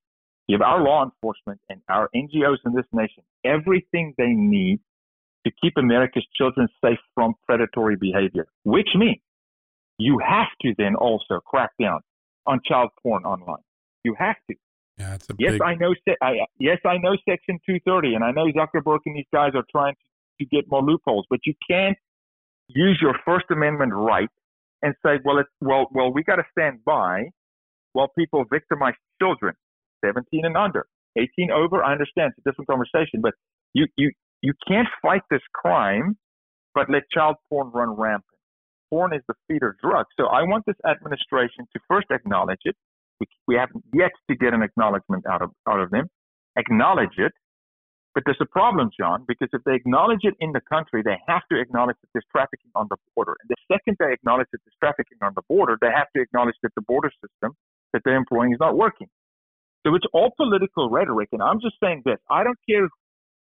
[0.49, 4.81] give our law enforcement and our NGOs in this nation everything they need
[5.47, 9.21] to keep America's children safe from predatory behavior, which means
[9.99, 12.01] you have to then also crack down
[12.47, 13.63] on child porn online.
[14.05, 14.57] You have to.
[14.99, 15.95] Yeah, it's a yes, big, I know.
[16.23, 19.95] I, yes, I know Section 230, and I know Zuckerberg and these guys are trying
[19.95, 21.97] to, to get more loopholes, but you can't
[22.69, 24.29] use your First Amendment right
[24.85, 27.25] and say, well, it's well, well, we got to stand by
[27.95, 29.55] while people victimize children,
[30.05, 31.83] 17 and under, 18 over.
[31.83, 33.33] I understand it's a different conversation, but
[33.73, 36.17] you you you can't fight this crime,
[36.75, 38.25] but let child porn run rampant.
[38.91, 40.05] Porn is the feeder drug.
[40.21, 42.77] So I want this administration to first acknowledge it.
[43.21, 46.09] We, we haven't yet to get an acknowledgement out of out of them.
[46.59, 47.33] Acknowledge it.
[48.15, 51.43] But there's a problem, John, because if they acknowledge it in the country, they have
[51.51, 53.35] to acknowledge that there's trafficking on the border.
[53.43, 56.55] And the second they acknowledge that there's trafficking on the border, they have to acknowledge
[56.63, 57.57] that the border system
[57.93, 59.09] that they're employing is not working.
[59.85, 61.31] So it's all political rhetoric.
[61.33, 62.89] And I'm just saying this I don't care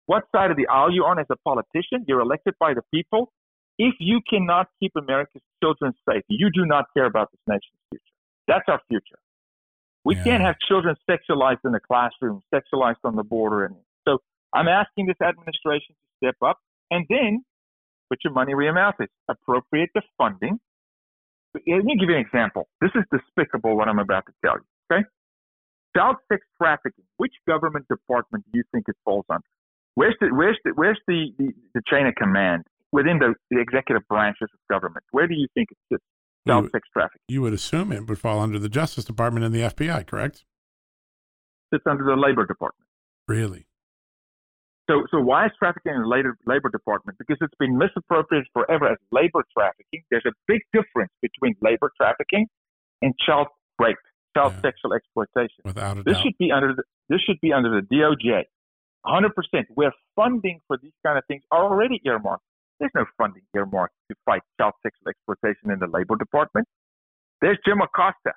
[0.06, 3.30] what side of the aisle you're on as a politician, you're elected by the people.
[3.78, 8.02] If you cannot keep America's children safe, you do not care about this nation's future.
[8.48, 9.20] That's our future.
[10.04, 10.24] We yeah.
[10.24, 13.66] can't have children sexualized in the classroom, sexualized on the border.
[13.66, 13.76] And
[14.54, 16.58] I'm asking this administration to step up
[16.90, 17.44] and then
[18.08, 19.08] put your money where your mouth is.
[19.28, 20.58] Appropriate the funding.
[21.54, 22.68] Let me give you an example.
[22.80, 24.66] This is despicable what I'm about to tell you.
[24.90, 25.04] Okay?
[25.96, 27.04] Child sex trafficking.
[27.16, 29.44] Which government department do you think it falls under?
[29.94, 34.06] Where's the where's the where's the, the, the chain of command within the, the executive
[34.08, 35.04] branches of government?
[35.10, 36.04] Where do you think it sits?
[36.46, 37.20] Child sex trafficking.
[37.28, 40.44] You would assume it would fall under the Justice Department and the FBI, correct?
[41.72, 42.86] It's under the Labor Department.
[43.26, 43.66] Really?
[44.88, 47.18] So, so why is trafficking in the labor, labor department?
[47.18, 50.00] Because it's been misappropriated forever as labor trafficking.
[50.10, 52.46] There's a big difference between labor trafficking
[53.02, 53.48] and child
[53.78, 54.00] rape,
[54.34, 54.72] child yeah.
[54.72, 55.60] sexual exploitation.
[55.64, 56.22] Without a this doubt.
[56.24, 58.48] should be under the, this should be under the DOJ.
[59.04, 59.28] 100%.
[59.74, 62.44] Where funding for these kind of things are already earmarked.
[62.80, 66.66] There's no funding earmarked to fight child sexual exploitation in the Labor Department.
[67.42, 68.32] There's Jim Acosta.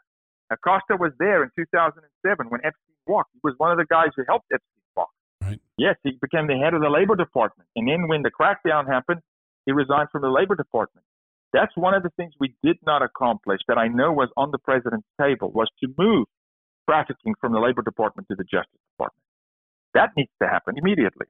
[0.51, 2.03] Acosta was there in 2007
[2.49, 3.29] when Epstein walked.
[3.33, 4.70] He was one of the guys who helped Epstein.
[5.81, 7.67] Yes, he became the head of the Labor Department.
[7.75, 9.21] And then when the crackdown happened,
[9.65, 11.03] he resigned from the Labor Department.
[11.53, 14.59] That's one of the things we did not accomplish that I know was on the
[14.59, 16.27] president's table was to move
[16.87, 19.23] trafficking from the Labor Department to the Justice Department.
[19.95, 21.25] That needs to happen immediately.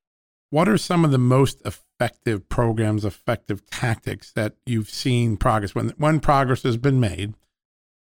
[0.49, 5.93] What are some of the most effective programs, effective tactics that you've seen progress when
[5.97, 7.35] when progress has been made?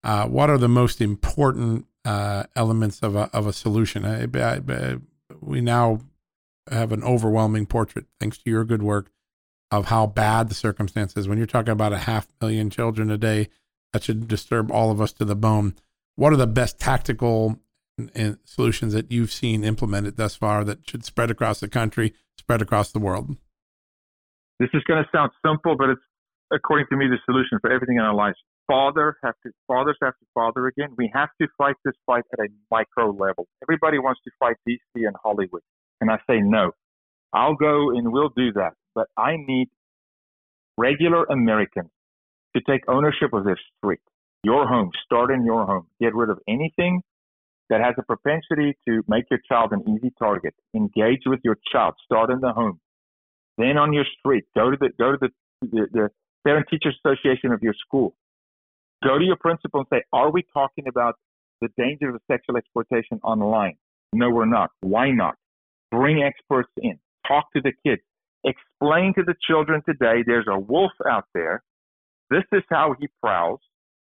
[0.04, 4.04] Uh, what are the most important uh, elements of a of a solution?
[4.04, 4.98] I, I, I,
[5.40, 6.00] we now
[6.70, 9.12] have an overwhelming portrait, thanks to your good work,
[9.72, 11.28] of how bad the circumstances.
[11.28, 13.50] When you're talking about a half million children a day,
[13.94, 15.76] that should disturb all of us to the bone.
[16.16, 17.60] What are the best tactical
[18.00, 22.14] mm, and solutions that you've seen implemented thus far that should spread across the country,
[22.38, 23.36] spread across the world?
[24.60, 26.02] This is going to sound simple, but it's
[26.52, 28.38] according to me the solution for everything in our lives.
[28.68, 30.90] Father have to fathers have to father again.
[30.98, 33.48] We have to fight this fight at a micro level.
[33.64, 35.62] Everybody wants to fight DC and Hollywood,
[36.02, 36.72] and I say no.
[37.34, 39.70] I'll go and we'll do that, but I need
[40.78, 41.90] regular Americans
[42.56, 44.00] to take ownership of their street,
[44.44, 44.92] your home.
[45.06, 45.88] Start in your home.
[46.02, 47.02] Get rid of anything
[47.70, 50.56] that has a propensity to make your child an easy target.
[50.76, 51.94] Engage with your child.
[52.04, 52.80] Start in the home.
[53.58, 55.30] Then on your street, go to the go to the,
[55.62, 56.10] the, the
[56.46, 58.16] parent teacher association of your school.
[59.04, 61.16] Go to your principal and say, "Are we talking about
[61.62, 63.76] the danger of sexual exploitation online?"
[64.14, 64.72] No, we're not.
[64.82, 65.36] Why not?
[65.92, 67.00] Bring experts in.
[67.28, 68.02] Talk to the kids.
[68.44, 71.62] Explain to the children today there's a wolf out there.
[72.30, 73.60] This is how he prowls.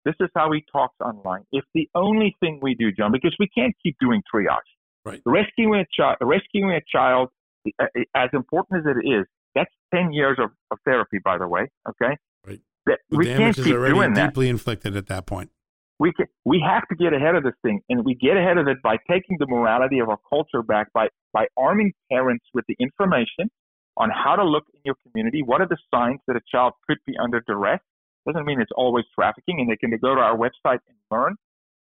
[0.05, 1.45] This is how he talks online.
[1.51, 4.57] If the only thing we do, John, because we can't keep doing triage.
[5.05, 5.21] Right.
[5.25, 7.29] Rescuing a child, rescuing a child
[7.67, 11.47] uh, uh, as important as it is, that's 10 years of, of therapy, by the
[11.47, 11.69] way.
[11.87, 12.17] Okay.
[12.45, 12.59] Right.
[12.85, 14.27] That, The we can't keep doing that.
[14.27, 15.51] deeply inflicted at that point.
[15.99, 18.67] We can, we have to get ahead of this thing, and we get ahead of
[18.67, 22.75] it by taking the morality of our culture back by by arming parents with the
[22.79, 23.51] information
[23.97, 25.43] on how to look in your community.
[25.43, 27.81] What are the signs that a child could be under duress?
[28.25, 31.35] Doesn't mean it's always trafficking, and they can go to our website and learn.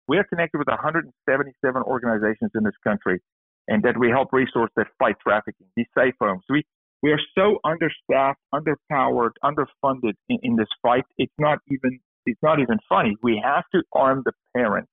[0.07, 3.19] We are connected with 177 organizations in this country,
[3.67, 5.67] and that we help resource that fight trafficking.
[5.75, 6.43] These safe homes.
[6.49, 6.63] We
[7.03, 11.03] we are so understaffed, underpowered, underfunded in, in this fight.
[11.17, 13.17] It's not even it's not even funny.
[13.23, 14.91] We have to arm the parents,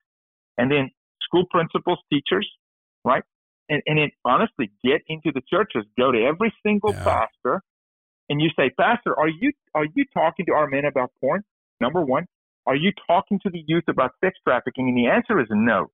[0.59, 0.91] and then
[1.23, 2.49] school principals, teachers,
[3.05, 3.25] right?
[3.69, 5.85] And and then honestly, get into the churches.
[5.99, 7.05] Go to every single Yeah.
[7.07, 7.63] pastor,
[8.31, 11.45] and you say, Pastor, are you are you talking to our men about porn?
[11.81, 12.27] Number one,
[12.67, 14.89] are you talking to the youth about sex trafficking?
[14.89, 15.89] And the answer is no.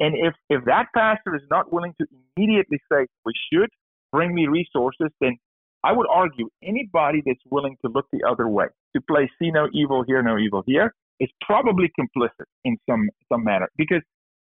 [0.00, 3.70] And if if that pastor is not willing to immediately say we should
[4.12, 5.38] bring me resources, then
[5.84, 9.68] I would argue anybody that's willing to look the other way, to play see no
[9.72, 14.02] evil, hear no evil here, is probably complicit in some some manner because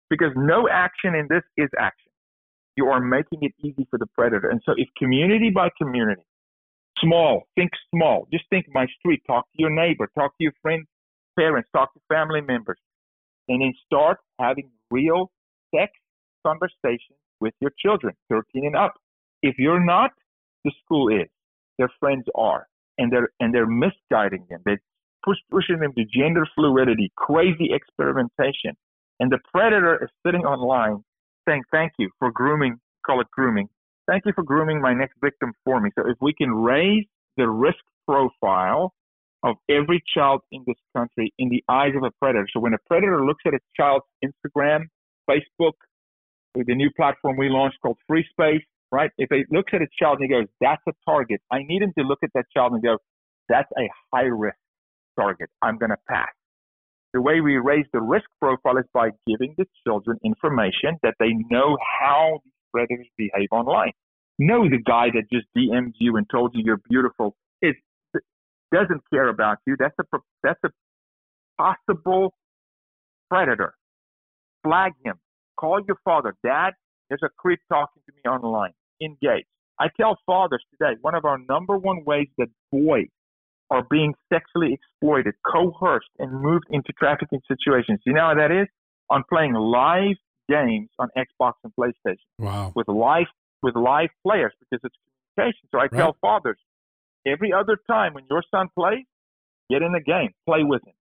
[0.09, 2.11] because no action in this is action.
[2.75, 4.49] You are making it easy for the predator.
[4.49, 6.21] And so if community by community,
[6.99, 10.85] small, think small, just think my street, talk to your neighbor, talk to your friends,
[11.37, 12.77] parents, talk to family members,
[13.47, 15.31] and then start having real
[15.73, 15.91] sex
[16.45, 18.93] conversations with your children, 13 and up.
[19.41, 20.11] If you're not,
[20.63, 21.27] the school is.
[21.77, 22.67] Their friends are,
[22.97, 24.61] and they're and they're misguiding them.
[24.65, 24.81] They're
[25.23, 28.75] push, pushing them to gender fluidity, crazy experimentation,
[29.19, 31.03] and the predator is sitting online
[31.47, 32.79] saying, "Thank you for grooming.
[33.05, 33.69] Call it grooming.
[34.07, 37.05] Thank you for grooming my next victim for me." So if we can raise
[37.37, 38.93] the risk profile
[39.43, 42.47] of every child in this country in the eyes of a predator.
[42.51, 44.85] So when a predator looks at a child's Instagram,
[45.29, 45.73] Facebook,
[46.55, 49.11] with the new platform we launched called Free Space, right?
[49.17, 51.93] If he looks at a child and he goes, that's a target, I need him
[51.97, 52.97] to look at that child and go,
[53.49, 54.57] that's a high risk
[55.19, 55.49] target.
[55.61, 56.29] I'm going to pass.
[57.13, 61.33] The way we raise the risk profile is by giving the children information that they
[61.49, 63.91] know how these predators behave online.
[64.39, 67.73] Know the guy that just DM'd you and told you you're beautiful is
[68.71, 69.75] doesn't care about you.
[69.79, 70.69] That's a that's a
[71.57, 72.33] possible
[73.29, 73.73] predator.
[74.63, 75.15] Flag him.
[75.57, 76.35] Call your father.
[76.43, 76.71] Dad,
[77.09, 78.71] there's a creep talking to me online.
[79.01, 79.45] Engage.
[79.79, 83.07] I tell fathers today, one of our number one ways that boys
[83.69, 87.99] are being sexually exploited, coerced, and moved into trafficking situations.
[88.05, 88.67] You know how that is?
[89.09, 90.15] On playing live
[90.49, 92.71] games on Xbox and PlayStation Wow.
[92.75, 93.27] with live
[93.61, 94.95] with live players because it's
[95.35, 95.67] communication.
[95.71, 96.57] So I tell fathers,
[97.25, 99.05] every other time when your son plays,
[99.69, 100.93] get in the game, play with him.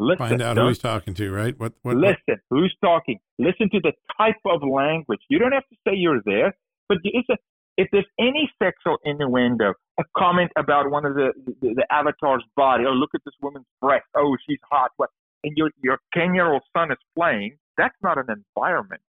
[0.00, 1.58] Listen, Find out who he's talking to, right?
[1.58, 1.74] What?
[1.82, 1.96] What?
[1.96, 2.42] what- listen.
[2.50, 3.20] Who's talking?
[3.38, 5.20] Listen to the type of language.
[5.28, 6.56] You don't have to say you're there,
[6.88, 7.36] but it's a,
[7.76, 12.84] if there's any sexual innuendo, a comment about one of the, the the avatar's body,
[12.86, 15.10] oh look at this woman's breast, oh she's hot, what?
[15.44, 17.58] And your your ten year old son is playing.
[17.76, 19.02] That's not an environment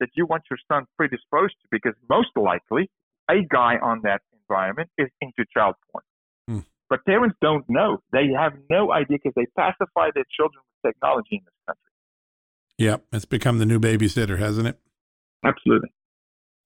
[0.00, 2.90] that you want your son predisposed to, because most likely
[3.30, 6.04] a guy on that environment is into child porn.
[6.92, 8.02] But parents don't know.
[8.12, 11.82] They have no idea because they pacify their children with technology in this country.
[12.76, 13.04] Yep.
[13.14, 14.78] It's become the new babysitter, hasn't it?
[15.42, 15.88] Absolutely.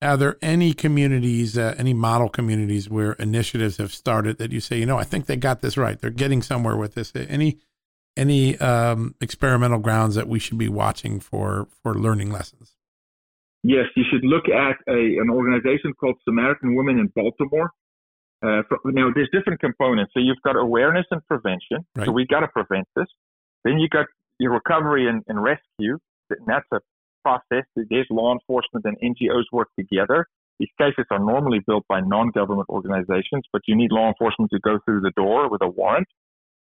[0.01, 4.77] Are there any communities, uh, any model communities where initiatives have started that you say,
[4.77, 5.97] you know, I think they got this right.
[5.97, 7.13] They're getting somewhere with this.
[7.15, 7.59] Any
[8.17, 12.75] any um, experimental grounds that we should be watching for for learning lessons?
[13.63, 17.71] Yes, you should look at a, an organization called Samaritan Women in Baltimore.
[18.43, 20.11] Uh, now, there's different components.
[20.13, 21.85] So you've got awareness and prevention.
[21.95, 22.05] Right.
[22.05, 23.07] So we got to prevent this.
[23.63, 24.05] Then you got
[24.39, 25.97] your recovery and, and rescue.
[26.29, 26.79] And that's a
[27.23, 27.65] process.
[27.75, 30.27] There's law enforcement and NGOs work together.
[30.59, 34.79] These cases are normally built by non-government organizations, but you need law enforcement to go
[34.85, 36.07] through the door with a warrant.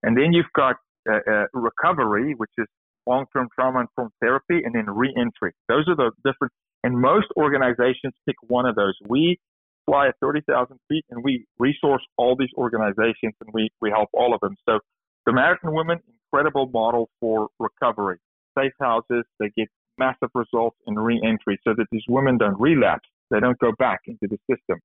[0.01, 0.77] And then you've got
[1.09, 2.65] uh, uh, recovery, which is
[3.05, 5.51] long-term trauma-informed therapy, and then re-entry.
[5.69, 6.51] Those are the different
[6.83, 8.93] and most organizations pick one of those.
[9.07, 9.39] We
[9.85, 14.33] fly at 30,000 feet and we resource all these organizations and we, we help all
[14.33, 14.55] of them.
[14.67, 14.79] So
[15.25, 15.99] the Samaritan Women,
[16.33, 18.17] incredible model for recovery.
[18.57, 19.67] Safe houses, they get
[19.97, 23.07] massive results in re-entry so that these women don't relapse.
[23.31, 24.79] They don't go back into the system.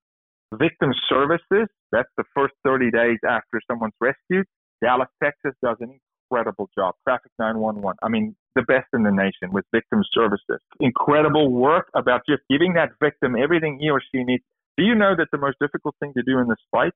[0.55, 4.47] Victim services, that's the first 30 days after someone's rescued.
[4.83, 5.99] Dallas, Texas does an
[6.31, 6.95] incredible job.
[7.07, 7.95] Traffick911.
[8.03, 10.61] I mean, the best in the nation with victim services.
[10.81, 14.43] Incredible work about just giving that victim everything he or she needs.
[14.79, 16.93] Do you know that the most difficult thing to do in this fight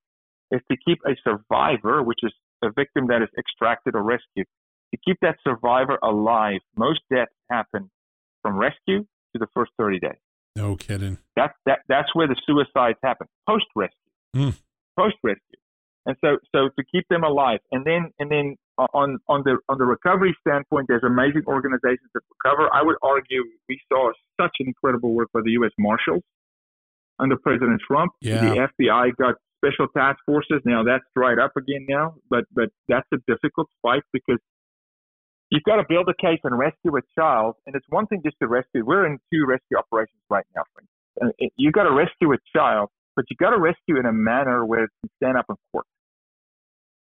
[0.53, 4.47] is to keep a survivor, which is a victim that is extracted or rescued,
[4.95, 6.61] to keep that survivor alive?
[6.77, 7.91] Most deaths happen
[8.41, 10.21] from rescue to the first 30 days.
[10.55, 11.19] No kidding.
[11.35, 13.97] That's that that's where the suicides happen post rescue.
[14.37, 14.55] Mm.
[14.97, 15.59] Post rescue.
[16.07, 19.79] And so so to keep them alive, and then and then on on the on
[19.79, 22.69] the recovery standpoint, there's amazing organizations that recover.
[22.73, 25.73] I would argue we saw such an incredible work by the U.S.
[25.79, 26.23] Marshals
[27.19, 28.13] under President Trump.
[28.21, 28.41] Yeah.
[28.41, 29.35] The FBI got
[29.65, 30.61] special task forces.
[30.65, 34.39] Now that's dried up again now, but but that's a difficult fight because
[35.51, 37.55] you've got to build a case and rescue a child.
[37.67, 38.85] And it's one thing just to rescue.
[38.85, 40.63] We're in two rescue operations right now.
[41.21, 44.65] And you got to rescue a child, but you've got to rescue in a manner
[44.65, 45.85] where it can stand up in court.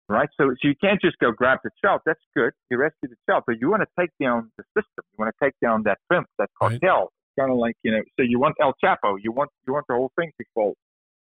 [0.07, 0.29] Right?
[0.39, 2.03] So, so you can't just go grab the child.
[2.05, 2.53] That's good.
[2.71, 5.03] You rescue the child, but you want to take down the system.
[5.11, 6.79] You want to take down that pimp, that cartel.
[6.79, 7.09] Right.
[7.39, 9.17] Kind of like, you know, so you want El Chapo.
[9.23, 10.75] You want, you want the whole thing to fall.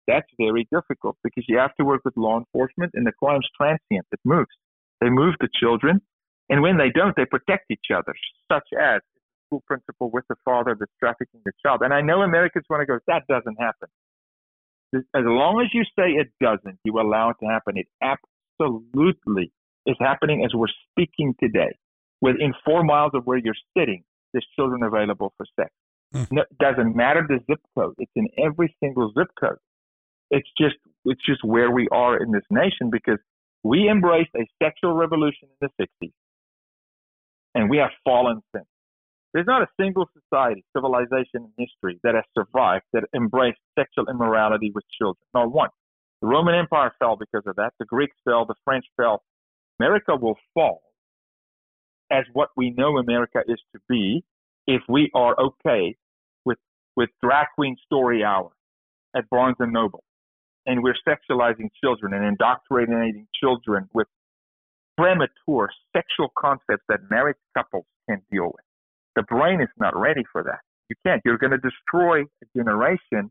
[0.06, 4.06] That's very difficult because you have to work with law enforcement and the crime's transient.
[4.10, 4.50] It moves.
[5.00, 6.00] They move the children
[6.52, 8.12] and when they don't, they protect each other,
[8.50, 9.00] such as
[9.46, 11.80] school principal with the father that's trafficking the child.
[11.82, 13.88] And I know Americans want to go, that doesn't happen.
[14.94, 17.78] As long as you say it doesn't, you allow it to happen.
[17.78, 19.50] It absolutely
[19.86, 21.74] is happening as we're speaking today.
[22.20, 25.70] Within four miles of where you're sitting, there's children available for sex.
[26.14, 26.26] Mm.
[26.30, 27.94] No, doesn't matter the zip code.
[27.98, 29.58] It's in every single zip code.
[30.30, 33.18] It's just it's just where we are in this nation because
[33.62, 36.12] we embraced a sexual revolution in the 60s
[37.54, 38.66] and we have fallen since.
[39.32, 44.70] There's not a single society, civilization in history that has survived that embraced sexual immorality
[44.74, 45.22] with children.
[45.32, 45.70] Not one.
[46.20, 47.72] The Roman Empire fell because of that.
[47.78, 48.44] The Greeks fell.
[48.44, 49.22] The French fell.
[49.80, 50.82] America will fall
[52.10, 54.22] as what we know America is to be
[54.66, 55.96] if we are okay
[56.96, 58.50] with drag queen story hour
[59.16, 60.02] at Barnes and Noble,
[60.66, 64.06] and we're sexualizing children and indoctrinating children with
[64.96, 68.64] premature sexual concepts that married couples can deal with.
[69.16, 70.60] The brain is not ready for that.
[70.88, 71.22] You can't.
[71.24, 73.30] You're going to destroy a generation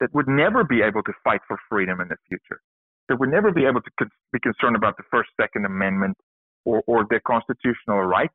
[0.00, 2.60] that would never be able to fight for freedom in the future,
[3.08, 6.16] that would never be able to be concerned about the First, Second Amendment
[6.64, 8.34] or, or their constitutional rights.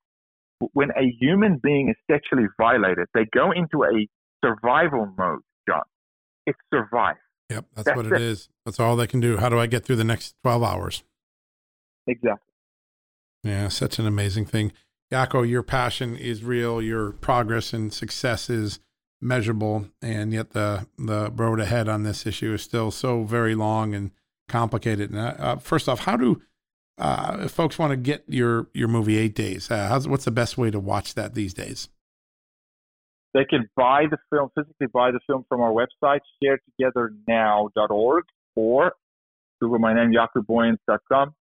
[0.74, 4.08] When a human being is sexually violated, they go into a
[4.46, 5.84] survival mode, John.
[6.46, 7.16] It's survive.
[7.50, 8.50] Yep, that's, that's what it, it is.
[8.66, 9.38] That's all they can do.
[9.38, 11.04] How do I get through the next 12 hours?
[12.08, 12.54] Exactly.
[13.43, 14.72] Yeah, such an amazing thing.
[15.12, 16.82] Jaco, your passion is real.
[16.82, 18.80] Your progress and success is
[19.22, 23.93] measurable, and yet the the road ahead on this issue is still so very long
[23.93, 24.12] and
[24.48, 25.12] complicated.
[25.12, 26.41] And uh, uh first off, how do
[26.98, 29.70] uh, folks want to get your your movie Eight Days?
[29.70, 31.89] Uh, how's what's the best way to watch that these days?
[33.36, 38.24] They can buy the film physically, buy the film from our website, sharetogethernow.org,
[38.56, 38.94] or
[39.60, 41.36] Google my name, jacobooyens.com.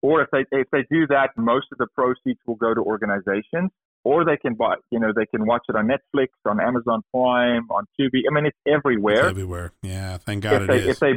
[0.00, 3.70] Or if they if they do that, most of the proceeds will go to organizations.
[4.04, 7.66] Or they can buy, you know, they can watch it on Netflix, on Amazon Prime,
[7.68, 8.22] on Tubi.
[8.30, 9.16] I mean, it's everywhere.
[9.16, 9.72] It's everywhere.
[9.82, 10.88] Yeah, thank God if it they, is.
[10.88, 11.12] If they,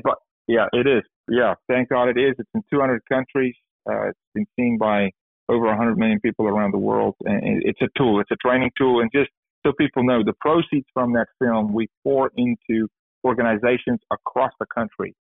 [0.47, 1.03] yeah, it is.
[1.29, 2.35] Yeah, thank God it is.
[2.37, 3.55] It's in 200 countries.
[3.89, 5.11] Uh, it's been seen by
[5.47, 8.19] over 100 million people around the world, and it's a tool.
[8.19, 9.29] It's a training tool, and just
[9.65, 12.87] so people know, the proceeds from that film we pour into
[13.23, 15.15] organizations across the country,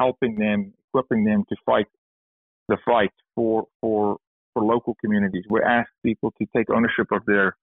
[0.00, 1.86] helping them, equipping them to fight
[2.68, 4.18] the fight for for
[4.52, 5.44] for local communities.
[5.48, 7.56] We ask people to take ownership of their.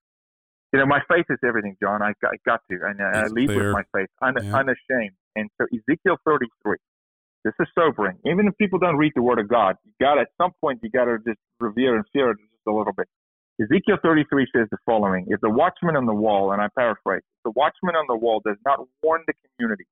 [0.74, 2.02] You know, my faith is everything, John.
[2.02, 4.58] I, I got to, and I lead with my faith, un, yeah.
[4.58, 5.16] unashamed.
[5.36, 6.76] And so Ezekiel 33.
[7.46, 8.18] This is sobering.
[8.26, 10.90] Even if people don't read the Word of God, you got at some point you
[10.90, 13.08] got to just revere and fear it just a little bit.
[13.62, 17.44] Ezekiel 33 says the following: If the watchman on the wall, and I paraphrase, if
[17.46, 19.86] the watchman on the wall does not warn the community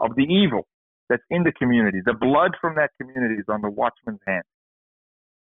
[0.00, 0.66] of the evil
[1.08, 4.44] that's in the community, the blood from that community is on the watchman's hand.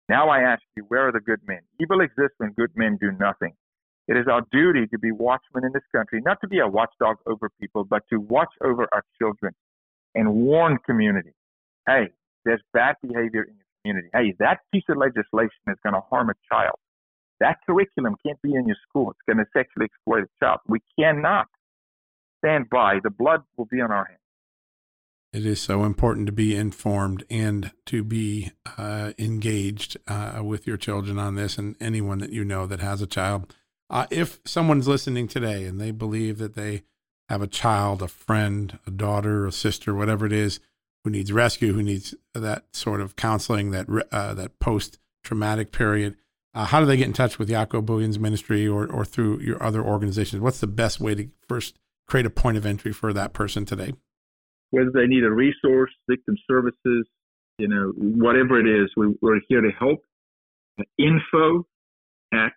[0.08, 1.60] Now I ask you, where are the good men?
[1.80, 3.54] Evil exists when good men do nothing.
[4.06, 7.16] It is our duty to be watchmen in this country, not to be a watchdog
[7.26, 9.52] over people, but to watch over our children
[10.14, 11.32] and warn community.
[11.88, 12.10] Hey,
[12.44, 14.08] there's bad behavior in your community.
[14.12, 16.78] Hey, that piece of legislation is going to harm a child.
[17.41, 19.11] That curriculum can't be in your school.
[19.11, 20.61] It's going to sexually exploit a child.
[20.66, 21.47] We cannot
[22.39, 22.99] stand by.
[23.03, 24.20] The blood will be on our hands.
[25.32, 30.78] It is so important to be informed and to be uh, engaged uh, with your
[30.78, 33.55] children on this and anyone that you know that has a child.
[33.91, 36.84] Uh, if someone's listening today and they believe that they
[37.28, 40.61] have a child, a friend, a daughter, a sister, whatever it is,
[41.05, 46.16] who needs rescue, who needs that sort of counseling, that uh, that post traumatic period,
[46.57, 49.62] uh, how do they get in touch with Jaco Booyens' ministry or, or through your
[49.62, 50.40] other organizations?
[50.40, 51.76] What's the best way to first
[52.09, 53.92] create a point of entry for that person today?
[54.70, 57.07] whether they need a resource, victim services,
[57.59, 60.00] you know, whatever it is, we, are here to help.
[60.98, 61.66] Info
[62.34, 62.52] at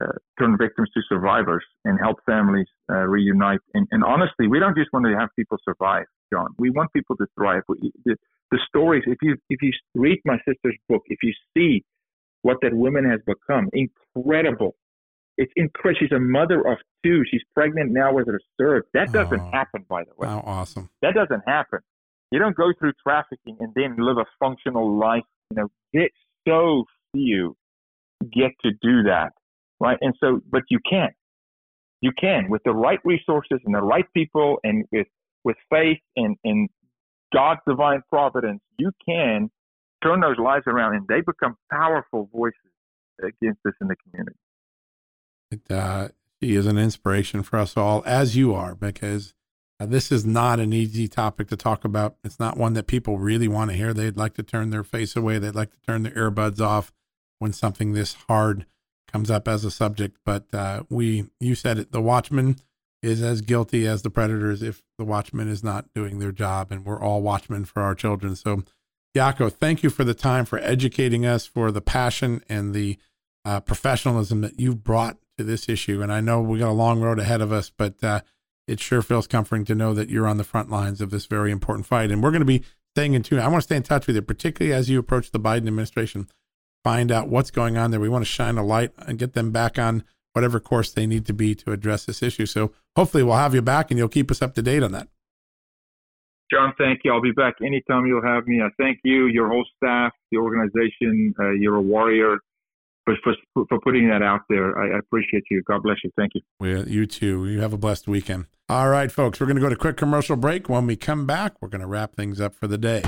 [0.00, 3.60] uh, turn victims to survivors and help families uh, reunite.
[3.74, 6.48] And, and, honestly, we don't just want to have people survive, John.
[6.58, 7.62] We want people to thrive.
[7.68, 8.16] We, the,
[8.50, 11.84] the stories, if you if you read my sister's book, if you see
[12.42, 14.74] what that woman has become, incredible
[15.38, 16.00] it's incredible.
[16.00, 17.22] She's a mother of two.
[17.30, 18.84] She's pregnant now with her third.
[18.92, 20.26] That doesn't oh, happen, by the way.
[20.26, 20.90] How awesome.
[21.00, 21.78] That doesn't happen.
[22.32, 25.22] You don't go through trafficking and then live a functional life.
[25.50, 26.08] You know,
[26.46, 27.56] so few
[28.20, 29.30] get to do that,
[29.80, 29.98] right?
[30.00, 31.10] And so, but you can.
[32.00, 35.08] You can with the right resources and the right people, and with
[35.44, 36.68] with faith and and
[37.32, 38.60] God's divine providence.
[38.78, 39.50] You can
[40.02, 42.54] turn those lives around, and they become powerful voices
[43.20, 44.36] against this in the community.
[45.50, 46.08] It, uh,
[46.40, 49.34] she is an inspiration for us all, as you are, because
[49.80, 52.16] uh, this is not an easy topic to talk about.
[52.22, 53.92] It's not one that people really want to hear.
[53.92, 55.38] They'd like to turn their face away.
[55.38, 56.92] They'd like to turn their earbuds off
[57.38, 58.66] when something this hard
[59.10, 60.18] comes up as a subject.
[60.24, 62.56] But uh, we, you said it, the watchman
[63.02, 66.84] is as guilty as the predators if the watchman is not doing their job, and
[66.84, 68.34] we're all watchmen for our children.
[68.36, 68.64] So,
[69.16, 72.98] Jaco, thank you for the time, for educating us, for the passion and the
[73.44, 76.02] uh, professionalism that you've brought to this issue.
[76.02, 78.20] And I know we got a long road ahead of us, but uh,
[78.66, 81.50] it sure feels comforting to know that you're on the front lines of this very
[81.50, 82.10] important fight.
[82.10, 83.38] And we're going to be staying in tune.
[83.38, 86.28] I want to stay in touch with you, particularly as you approach the Biden administration.
[86.84, 88.00] Find out what's going on there.
[88.00, 91.26] We want to shine a light and get them back on whatever course they need
[91.26, 92.46] to be to address this issue.
[92.46, 95.08] So hopefully we'll have you back and you'll keep us up to date on that.
[96.50, 97.12] John, thank you.
[97.12, 98.62] I'll be back anytime you'll have me.
[98.62, 101.34] I thank you, your whole staff, the organization.
[101.38, 102.38] Uh, you're a warrior
[103.04, 104.78] for, for, for putting that out there.
[104.78, 105.62] I, I appreciate you.
[105.66, 106.10] God bless you.
[106.16, 106.40] Thank you.
[106.58, 107.46] Well, you too.
[107.46, 108.46] You have a blessed weekend.
[108.68, 110.68] All right, folks, we're going to go to quick commercial break.
[110.68, 113.02] When we come back, we're going to wrap things up for the day.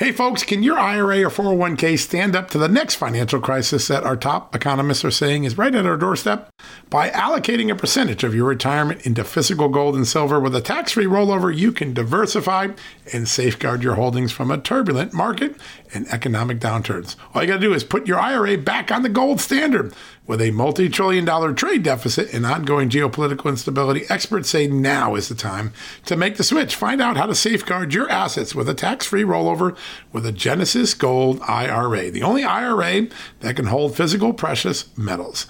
[0.00, 4.02] Hey, folks, can your IRA or 401k stand up to the next financial crisis that
[4.02, 6.48] our top economists are saying is right at our doorstep?
[6.88, 10.92] By allocating a percentage of your retirement into physical gold and silver with a tax
[10.92, 12.68] free rollover, you can diversify
[13.12, 15.56] and safeguard your holdings from a turbulent market
[15.92, 17.16] and economic downturns.
[17.34, 19.92] All you got to do is put your IRA back on the gold standard.
[20.26, 25.28] With a multi trillion dollar trade deficit and ongoing geopolitical instability, experts say now is
[25.28, 25.72] the time
[26.04, 26.76] to make the switch.
[26.76, 29.76] Find out how to safeguard your assets with a tax free rollover
[30.12, 33.08] with a Genesis Gold IRA, the only IRA
[33.40, 35.46] that can hold physical precious metals.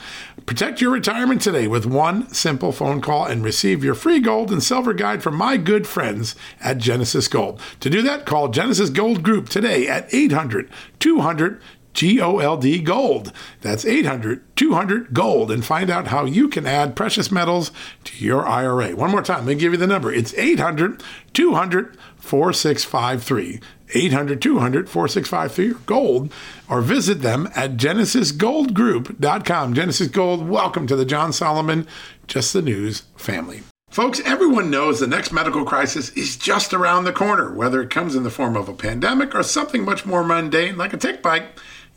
[0.47, 4.63] Protect your retirement today with one simple phone call and receive your free gold and
[4.63, 7.61] silver guide from my good friends at Genesis Gold.
[7.81, 10.69] To do that, call Genesis Gold Group today at 800
[10.99, 11.61] 200
[11.93, 13.33] G O L D Gold.
[13.61, 17.73] That's 800 200 Gold and find out how you can add precious metals
[18.05, 18.95] to your IRA.
[18.95, 20.13] One more time, let me give you the number.
[20.13, 23.61] It's 800 200 4653.
[23.93, 26.33] 800 200 4653 gold
[26.69, 29.75] or visit them at genesisgoldgroup.com.
[29.75, 31.87] Genesis Gold, welcome to the John Solomon
[32.27, 33.63] Just the News family.
[33.91, 38.15] Folks, everyone knows the next medical crisis is just around the corner, whether it comes
[38.15, 41.47] in the form of a pandemic or something much more mundane like a tick bite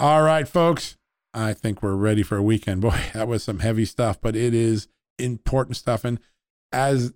[0.00, 0.96] All right, folks.
[1.32, 2.80] I think we're ready for a weekend.
[2.82, 4.88] Boy, that was some heavy stuff, but it is
[5.18, 6.04] important stuff.
[6.04, 6.18] And
[6.72, 7.12] as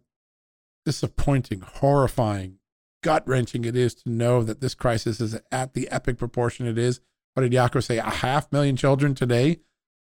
[0.84, 2.58] disappointing, horrifying,
[3.02, 6.78] gut wrenching it is to know that this crisis is at the epic proportion it
[6.78, 7.00] is.
[7.34, 7.98] What did Jaco say?
[7.98, 9.58] A half million children today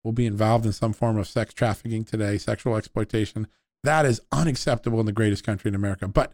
[0.03, 3.47] will be involved in some form of sex trafficking today, sexual exploitation.
[3.84, 6.07] That is unacceptable in the greatest country in America.
[6.07, 6.34] But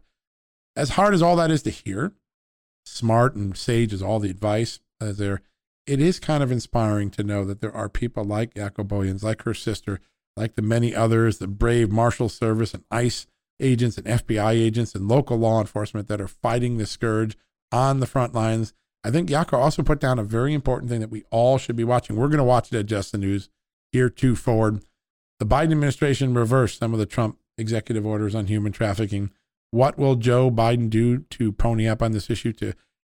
[0.75, 2.13] as hard as all that is to hear,
[2.85, 5.41] smart and sage is all the advice as there,
[5.87, 9.43] it is kind of inspiring to know that there are people like Jaco Booyens, like
[9.43, 9.99] her sister,
[10.35, 13.25] like the many others, the brave Marshal Service and ICE
[13.59, 17.37] agents and FBI agents and local law enforcement that are fighting the scourge
[17.71, 18.73] on the front lines.
[19.03, 21.83] I think Jaco also put down a very important thing that we all should be
[21.83, 22.17] watching.
[22.17, 23.49] We're going to watch it at Just the News
[23.91, 24.83] here too forward.
[25.39, 29.31] The Biden administration reversed some of the Trump executive orders on human trafficking.
[29.71, 32.73] What will Joe Biden do to pony up on this issue to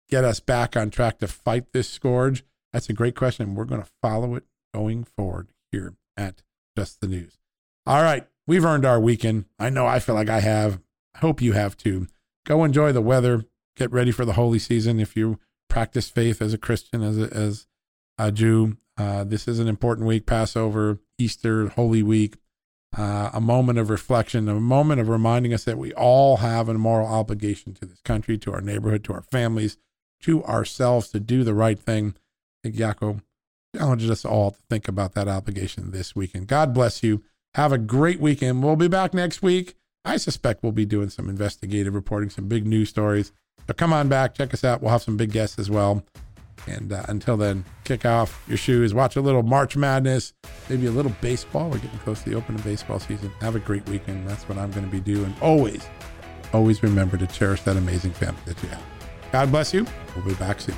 [0.09, 2.43] get us back on track to fight this scourge?
[2.73, 3.55] That's a great question.
[3.55, 4.43] We're going to follow it
[4.73, 6.41] going forward here at
[6.75, 7.37] Just the News.
[7.85, 8.27] All right.
[8.45, 9.45] We've earned our weekend.
[9.57, 10.81] I know I feel like I have.
[11.15, 12.07] I hope you have too.
[12.45, 13.45] Go enjoy the weather.
[13.77, 14.99] Get ready for the holy season.
[14.99, 17.67] If you practice faith as a Christian, as a, as
[18.17, 22.35] a Jew, uh, this is an important week Passover, Easter, Holy Week,
[22.97, 26.73] uh, a moment of reflection, a moment of reminding us that we all have a
[26.73, 29.77] moral obligation to this country, to our neighborhood, to our families,
[30.21, 32.15] to ourselves to do the right thing.
[32.63, 33.21] I think Jaco
[33.75, 36.47] challenges us all to think about that obligation this weekend.
[36.47, 37.23] God bless you.
[37.55, 38.63] Have a great weekend.
[38.63, 39.75] We'll be back next week.
[40.05, 43.31] I suspect we'll be doing some investigative reporting, some big news stories.
[43.67, 44.81] So come on back, check us out.
[44.81, 46.03] We'll have some big guests as well.
[46.67, 50.33] And uh, until then, kick off your shoes, watch a little March Madness,
[50.69, 51.69] maybe a little baseball.
[51.69, 53.29] We're getting close to the open of baseball season.
[53.41, 54.27] Have a great weekend.
[54.29, 55.35] That's what I'm going to be doing.
[55.41, 55.85] Always,
[56.53, 58.83] always remember to cherish that amazing family that you have.
[59.33, 59.85] God bless you.
[60.15, 60.77] We'll be back soon.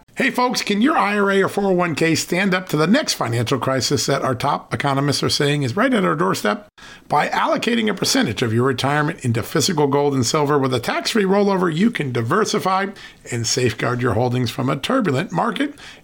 [0.21, 4.21] Hey, folks, can your IRA or 401k stand up to the next financial crisis that
[4.21, 6.67] our top economists are saying is right at our doorstep?
[7.07, 11.09] By allocating a percentage of your retirement into physical gold and silver with a tax
[11.09, 12.89] free rollover, you can diversify
[13.31, 15.73] and safeguard your holdings from a turbulent market